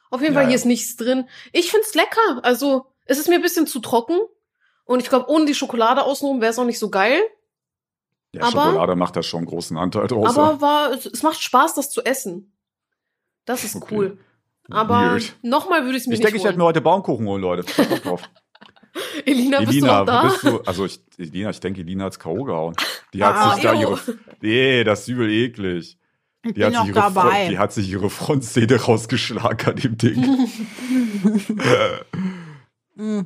[0.10, 0.56] Auf jeden Ja, Fall, hier ja.
[0.56, 1.28] ist nichts drin.
[1.52, 2.39] Ich find's lecker.
[2.43, 4.20] Also, es ist mir ein bisschen zu trocken.
[4.86, 7.20] Und ich glaube, ohne die Schokolade außenrum wäre es auch nicht so geil.
[8.34, 10.36] Ja, Aber- Schokolade macht da schon einen großen Anteil draus.
[10.38, 12.56] Aber war, es macht Spaß, das zu essen.
[13.46, 13.96] Das ist Okay.
[13.96, 14.18] cool.
[14.70, 16.60] Aber nochmal würde ich es mir Ich nicht denke, ich werde holen.
[16.64, 17.66] mir heute Baumkuchen holen, Leute.
[18.96, 19.04] Drauf.
[19.26, 20.24] Elina, bist du Elina, noch da?
[20.24, 20.60] wo bist du?
[20.62, 22.43] Also ich, Elina, ich denke, Elina hat's K.O.
[22.43, 22.76] gehauen.
[23.14, 24.00] Die hat Ah, sich da ihre.
[24.41, 25.98] Nee, das ist übel eklig.
[26.43, 30.24] Ich Die hat, sich ihre Front, die hat sich ihre Frontzähne rausgeschlagen an dem Ding.
[32.98, 33.22] Mm.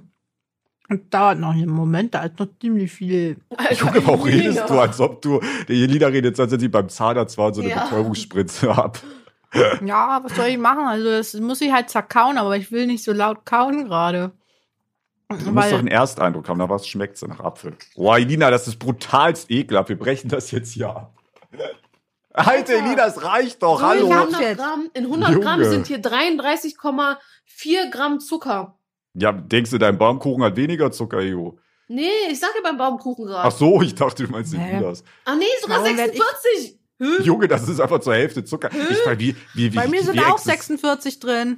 [0.90, 3.38] Das dauert noch einen Moment, da ist noch ziemlich viel.
[3.80, 7.38] Junge, warum redest du, als ob du, der Jelina redet, als ob sie beim Zahnarzt
[7.38, 7.84] war und so eine Ja.
[7.84, 9.00] Betäubungsspritze ab.
[9.86, 10.86] Ja, was soll ich machen?
[10.88, 14.32] Also, das muss ich halt zerkauen, aber ich will nicht so laut kauen gerade.
[15.30, 17.76] Du musst Weil- doch einen Ersteindruck haben, nach was schmeckt sie nach Apfel.
[17.96, 19.90] Boah, Elina, das ist brutalst ekelhaft.
[19.90, 21.14] Wir brechen das jetzt hier ab.
[22.34, 24.10] Alter, Elina, es reicht doch, So, in hallo.
[24.14, 24.58] hab- 100 jetzt.
[24.58, 28.76] Gramm, in 100 Gramm sind hier 33,4 Gramm Zucker.
[29.14, 31.60] Ja, denkst du, dein Baumkuchen hat weniger Zucker, Jo?
[31.88, 33.56] Nee, ich sage beim Baumkuchen Ach gerade.
[33.56, 34.78] so, ich dachte, du meinst den Nee.
[34.78, 35.04] Milas.
[35.26, 36.79] Ah nee, sogar Warum werd ich- 46.
[37.00, 37.24] Hä?
[37.24, 38.70] Junge, das ist einfach zur Hälfte Zucker.
[38.92, 41.58] Ich frage, wie, wie, wie, Bei mir wie, sind wie auch exist- 46 drin.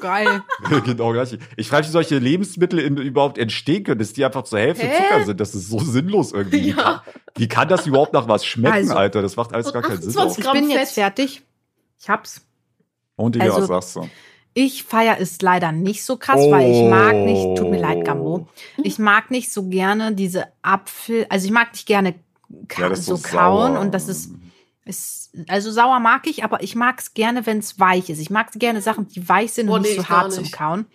[0.00, 0.42] Geil.
[0.86, 1.36] genau gleich.
[1.56, 4.96] Ich frage, wie solche Lebensmittel in, überhaupt entstehen können, dass die einfach zur Hälfte Hä?
[4.96, 5.40] Zucker sind.
[5.40, 6.62] Das ist so sinnlos irgendwie.
[6.64, 6.74] Wie, Ja.
[6.76, 7.00] kann,
[7.36, 9.20] wie kann das überhaupt nach was schmecken, Also- Alter?
[9.22, 10.10] Das macht alles gar keinen Sinn.
[10.18, 11.04] 28 Ich bin jetzt Fett.
[11.04, 11.42] fertig.
[12.00, 12.40] Ich hab's.
[13.16, 14.08] Und Digga, Also- was sagst du?
[14.54, 17.82] Ich feier es leider nicht so krass, weil ich mag nicht, tut mir Oh.
[17.82, 18.48] leid, Gambo.
[18.82, 22.14] Ich mag nicht so gerne diese Apfel, also ich mag nicht gerne
[22.68, 24.30] ka Ja, so so kauen und das ist,
[24.84, 28.18] ist, also sauer mag ich, aber ich mag es gerne, wenn es weich ist.
[28.18, 30.54] Ich mag gerne Sachen, die weich sind Boah, und nicht nee, so hart zum nicht.
[30.54, 30.86] Kauen.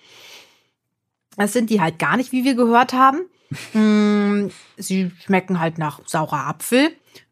[1.38, 3.22] Das sind die halt gar nicht, wie wir gehört haben.
[3.72, 6.92] Mm, Sie schmecken halt nach saurer Apfel.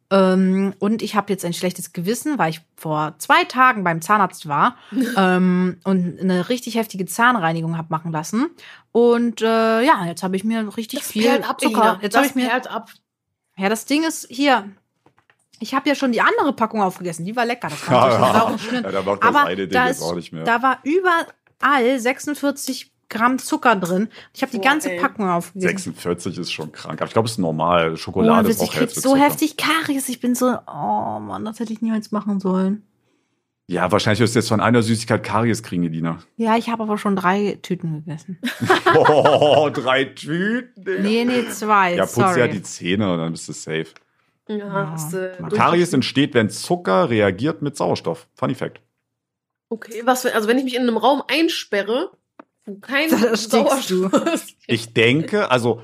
[0.09, 4.47] Ähm, und ich habe jetzt ein schlechtes Gewissen, weil ich vor zwei Tagen beim Zahnarzt
[4.47, 4.77] war
[5.17, 8.49] ähm, und eine richtig heftige Zahnreinigung habe machen lassen.
[8.93, 11.99] Und äh, ja, jetzt habe ich mir richtig Das viel Zucker.
[12.01, 12.53] Jetzt habe ich mir.
[12.71, 12.91] ab.
[13.57, 14.69] Ja, das Ding ist hier.
[15.59, 17.25] Ich habe ja schon die andere Packung aufgegessen.
[17.25, 17.69] Die war lecker.
[17.69, 18.83] Das war saure Schnitt.
[18.83, 20.43] Ja, da macht das Aber eine Ding da, jetzt ist, auch nicht mehr.
[20.43, 24.09] da war überall 46 Gramm Zucker drin.
[24.33, 24.99] Ich habe die Boah, ganze ey.
[24.99, 25.93] Packung aufgegessen.
[25.93, 26.99] 46 ist schon krank.
[26.99, 27.93] Aber ich glaube, es ist normal.
[27.93, 29.21] Oh, Schokolade Witz, ist ich auch krieg Hälfte so Zucker.
[29.23, 30.09] heftig Karies.
[30.09, 32.83] Ich bin so, oh Mann, das hätte ich niemals machen sollen.
[33.67, 36.19] Ja, wahrscheinlich wirst du jetzt von einer Süßigkeit Karies kriegen, Edina.
[36.37, 38.39] Ja, ich habe aber schon drei Tüten gegessen.
[38.97, 41.01] Oh, drei Tüten, Digga.
[41.01, 41.95] Nee, nee, zwei.
[41.95, 42.39] Ja, putz sorry.
[42.39, 43.87] ja die Zähne und dann bist du safe.
[44.47, 45.27] Ja, hast Ja.
[45.37, 48.27] durch- Karies entsteht, wenn Zucker reagiert mit Sauerstoff.
[48.35, 48.79] Funny Fact.
[49.69, 52.11] Okay, was also wenn ich mich in einem Raum einsperre,
[52.65, 53.09] wo kein.
[53.35, 54.55] Sauerstoff ist.
[54.67, 55.81] Ich denke, also,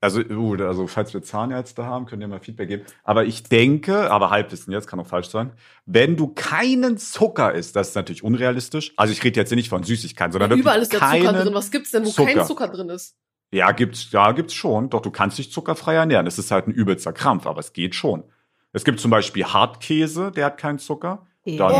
[0.00, 2.84] also, uh, also falls wir Zahnärzte haben, könnt ihr mal Feedback geben.
[3.02, 5.52] Aber ich denke, aber Halbwissen jetzt, kann auch falsch sein,
[5.86, 8.92] wenn du keinen Zucker isst, das ist natürlich unrealistisch.
[8.96, 11.54] Also ich rede jetzt nicht von Süßigkeiten, sondern wirklich Überall ist der keinen, Zucker drin.
[11.54, 12.32] Was gibt's denn, wo Zucker.
[12.34, 13.16] kein Zucker drin ist?
[13.52, 14.90] Ja, gibt's, ja, gibt's schon.
[14.90, 16.26] Doch, du kannst dich zuckerfrei ernähren.
[16.26, 18.24] Es ist halt ein übelster Krampf, aber es geht schon.
[18.72, 21.26] Es gibt zum Beispiel Hartkäse, der hat keinen Zucker.
[21.46, 21.72] Dann.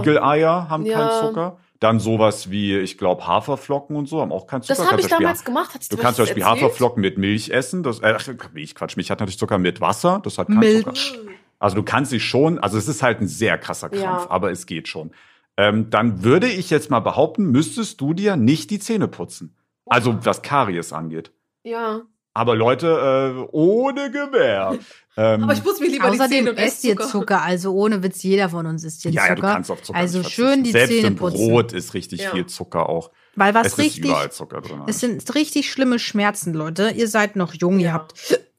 [0.00, 0.98] Spiegeleier haben Ja.
[0.98, 1.58] keinen Zucker.
[1.78, 4.82] Dann sowas wie, ich glaube, Haferflocken und so haben auch keinen Zucker.
[4.82, 5.74] Das habe ich damals gemacht.
[5.74, 7.82] Hat Du kannst zum Beispiel Haferflocken mit Milch essen.
[7.82, 8.16] Das, äh,
[8.52, 10.20] Milch, Quatsch, Milch hat natürlich Zucker mit Wasser.
[10.24, 10.84] Das hat keinen Milch.
[10.84, 11.30] Zucker.
[11.58, 14.30] Also du kannst dich schon, also es ist halt ein sehr krasser Krampf, Ja.
[14.30, 15.12] aber es geht schon.
[15.56, 19.54] Ähm, dann würde ich jetzt mal behaupten, müsstest du dir nicht die Zähne putzen.
[19.86, 21.32] Also was Karies angeht.
[21.64, 22.02] Ja.
[22.34, 24.78] Aber Leute, äh, ohne Gewehr.
[25.14, 27.06] Ähm, Aber ich muss mir lieber die Außerdem Zähne und esst ihr Zucker.
[27.10, 27.42] Zucker.
[27.42, 29.46] Also ohne Witz, jeder von uns isst hier ja, ja, Zucker.
[29.48, 31.48] du kannst auf Zucker also nicht schön die Selbst Zähne im putzen.
[31.50, 32.30] Brot ist richtig Ja.
[32.30, 33.10] viel Zucker auch.
[33.36, 34.84] Weil was es ist richtig, überall Zucker drin.
[34.86, 36.92] es sind richtig schlimme Schmerzen, Leute.
[36.96, 37.92] Ihr seid noch jung, ihr Ja.
[37.92, 38.14] habt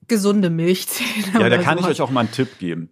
[0.08, 1.40] gesunde Milchzähne.
[1.40, 1.96] ja, da kann ich sowas.
[1.98, 2.92] euch auch mal einen Tipp geben.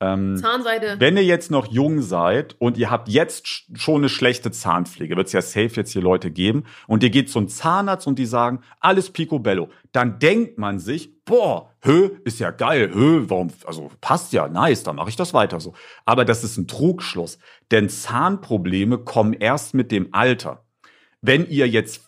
[0.00, 0.96] Ähm, Zahnseide.
[1.00, 5.16] Wenn ihr jetzt noch jung seid und ihr habt jetzt sch- schon eine schlechte Zahnpflege,
[5.16, 8.26] wird es ja safe jetzt hier Leute geben, und ihr geht zum Zahnarzt und die
[8.26, 13.90] sagen, alles picobello, dann denkt man sich, boah, hö, ist ja geil, hö, warum, also
[14.00, 15.74] passt ja, nice, dann mache ich das weiter so.
[16.04, 17.38] Aber das ist ein Trugschluss,
[17.72, 20.64] denn Zahnprobleme kommen erst mit dem Alter.
[21.20, 22.07] Wenn ihr jetzt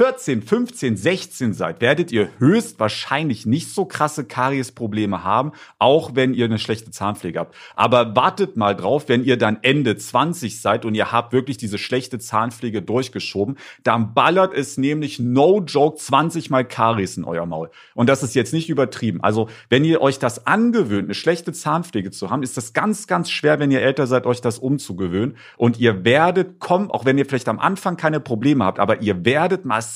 [0.00, 6.46] 14, 15, 16 seid, werdet ihr höchstwahrscheinlich nicht so krasse Kariesprobleme haben, auch wenn ihr
[6.46, 7.54] eine schlechte Zahnpflege habt.
[7.76, 11.76] Aber wartet mal drauf, wenn ihr dann Ende 20 seid und ihr habt wirklich diese
[11.76, 17.68] schlechte Zahnpflege durchgeschoben, dann ballert es nämlich no joke 20 mal Karies in euer Maul.
[17.94, 19.22] Und das ist jetzt nicht übertrieben.
[19.22, 23.30] Also, wenn ihr euch das angewöhnt, eine schlechte Zahnpflege zu haben, ist das ganz, ganz
[23.30, 25.36] schwer, wenn ihr älter seid, euch das umzugewöhnen.
[25.58, 29.26] Und ihr werdet kommen, auch wenn ihr vielleicht am Anfang keine Probleme habt, aber ihr
[29.26, 29.89] werdet massiv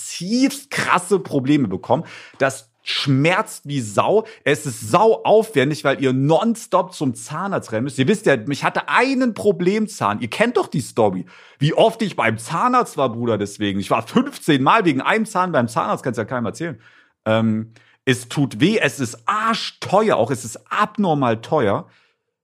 [0.71, 2.05] krasse Probleme bekommen.
[2.39, 4.27] Das schmerzt wie Sau.
[4.45, 7.99] Es ist sau aufwendig, weil ihr nonstop zum Zahnarzt rennen müsst.
[7.99, 10.21] Ihr wisst ja, mich hatte einen Problemzahn.
[10.21, 11.25] Ihr kennt doch die Story.
[11.59, 13.81] Wie oft ich beim Zahnarzt war, Bruder, deswegen.
[13.81, 16.79] Ich war 15 Mal wegen einem Zahn beim Zahnarzt, kannst ja keinem erzählen.
[17.25, 17.73] Ähm,
[18.05, 21.89] es tut weh, es ist arschteuer, auch es ist abnormal teuer.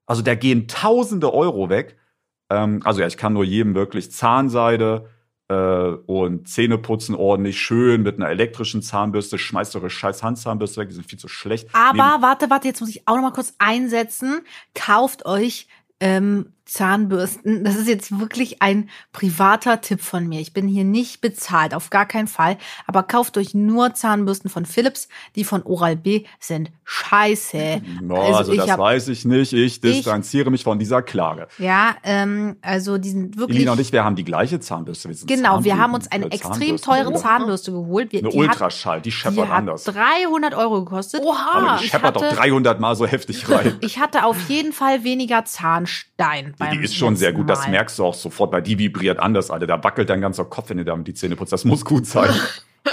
[0.07, 1.99] Also da gehen tausende Euro weg.
[2.49, 5.11] Ähm, also ja, ich kann nur jedem wirklich Zahnseide
[5.55, 9.39] und Zähne putzen ordentlich schön mit einer elektrischen Zahnbürste.
[9.39, 11.69] Schmeißt eure scheiß Handzahnbürste weg, die sind viel zu schlecht.
[11.73, 14.41] Aber Neben- warte, warte, jetzt muss ich auch noch mal kurz einsetzen.
[14.75, 15.67] Kauft euch
[16.01, 17.65] ähm, Zahnbürsten.
[17.65, 20.41] Das ist jetzt wirklich ein privater Tipp von mir.
[20.41, 22.57] Ich bin hier nicht bezahlt, auf gar keinen Fall.
[22.87, 25.09] Aber kauft euch nur Zahnbürsten von Philips.
[25.37, 27.83] Die von Oral-B sind scheiße.
[28.03, 29.53] No, also, ich das hab- weiß ich nicht.
[29.53, 31.49] Ich distanziere mich von dieser Klage.
[31.59, 33.57] Ja, ähm, also die sind wirklich.
[33.59, 35.09] Elina und ich, wir haben die gleiche Zahnbürste.
[35.09, 37.15] Wir sind Genau, wir haben uns eine äh, extrem teure.
[37.15, 38.13] Zahnbürste geholt.
[38.13, 39.85] Wir, Eine die hat, Ultraschall, die die scheppert hat anders.
[39.85, 41.23] 300 Euro gekostet.
[41.25, 43.77] Oha, Aber die ich scheppert doch hatte- 300 Mal so heftig rein.
[43.81, 46.55] Ich hatte auf jeden Fall weniger Zahnstein.
[46.61, 47.71] Die beim ist schon sehr gut, das Mal.
[47.71, 49.67] merkst du auch sofort, weil die vibriert anders, Alter.
[49.67, 51.53] Da wackelt dein ganzer Kopf, wenn du damit die Zähne putzt.
[51.53, 52.31] Das muss gut sein.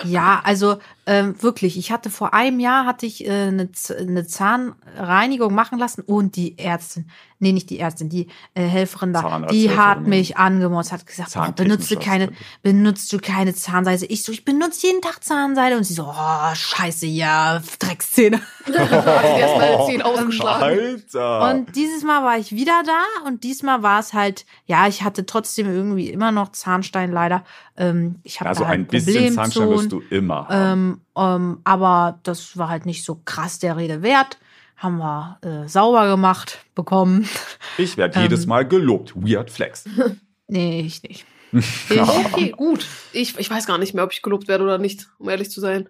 [0.03, 0.77] Ja, also
[1.07, 1.77] ähm, wirklich.
[1.77, 6.59] Ich hatte vor einem Jahr hatte ich äh, eine, eine Zahnreinigung machen lassen und die
[6.59, 10.07] Ärztin, nee, nicht die Ärztin, die äh, Helferin da, die Zahnarzthelferin, hat ja.
[10.07, 14.05] mich angemotzt, hat gesagt, oh, benutzt du keine, benutzt du keine Zahnseide?
[14.07, 18.41] Ich so, ich benutze jeden Tag Zahnseide und sie so, oh, scheiße, ja, Dreckszähne.
[20.03, 20.63] Ausgeschlagen.
[20.63, 21.51] Alter.
[21.51, 25.25] Und dieses Mal war ich wieder da und diesmal war es halt, ja, ich hatte
[25.25, 27.45] trotzdem irgendwie immer noch Zahnstein leider.
[27.77, 31.53] Ähm, ich habe also da halt ein bisschen Zahnstein wirst du immer haben.
[31.55, 34.37] ähm, aber das war halt nicht so krass der Rede wert.
[34.75, 37.27] Haben wir äh, sauber gemacht bekommen.
[37.79, 39.13] Ich werde ähm, jedes Mal gelobt.
[39.15, 39.85] Weird Flex.
[40.49, 41.25] Nee, ich nicht.
[41.89, 42.85] Okay, gut.
[43.11, 45.59] Ich, ich weiß gar nicht mehr, ob ich gelobt werde oder nicht, um ehrlich zu
[45.59, 45.89] sein.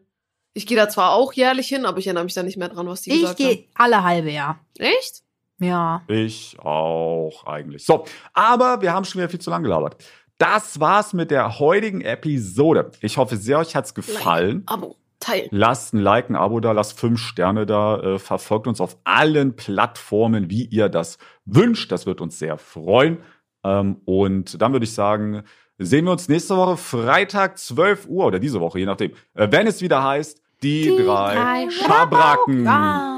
[0.54, 2.88] Ich gehe da zwar auch jährlich hin, aber ich erinnere mich da nicht mehr dran,
[2.88, 3.48] was die Ich gesagt haben.
[3.50, 4.60] gehe alle halbe Jahr.
[4.80, 5.22] Echt?
[5.60, 6.02] Ja.
[6.08, 7.86] Ich auch eigentlich.
[7.86, 9.98] So, aber wir haben schon wieder viel zu lang gelabert.
[10.38, 12.92] Das war's mit der heutigen Episode.
[13.02, 14.64] Ich hoffe sehr, euch hat's gefallen.
[14.68, 15.48] Abo, teilen.
[15.52, 19.56] Lasst ein Like, ein Abo da, lasst fünf Sterne da, äh, verfolgt uns auf allen
[19.56, 21.92] Plattformen, wie ihr das wünscht.
[21.92, 23.18] Das wird uns sehr freuen.
[23.64, 25.42] Ähm, und dann würde ich sagen,
[25.80, 29.66] sehen wir uns nächste Woche Freitag 12 Uhr oder diese Woche, je nachdem, äh, wenn
[29.66, 32.64] es wieder heißt, die, Die drei drei Schabracken.
[32.66, 33.17] Schabracken.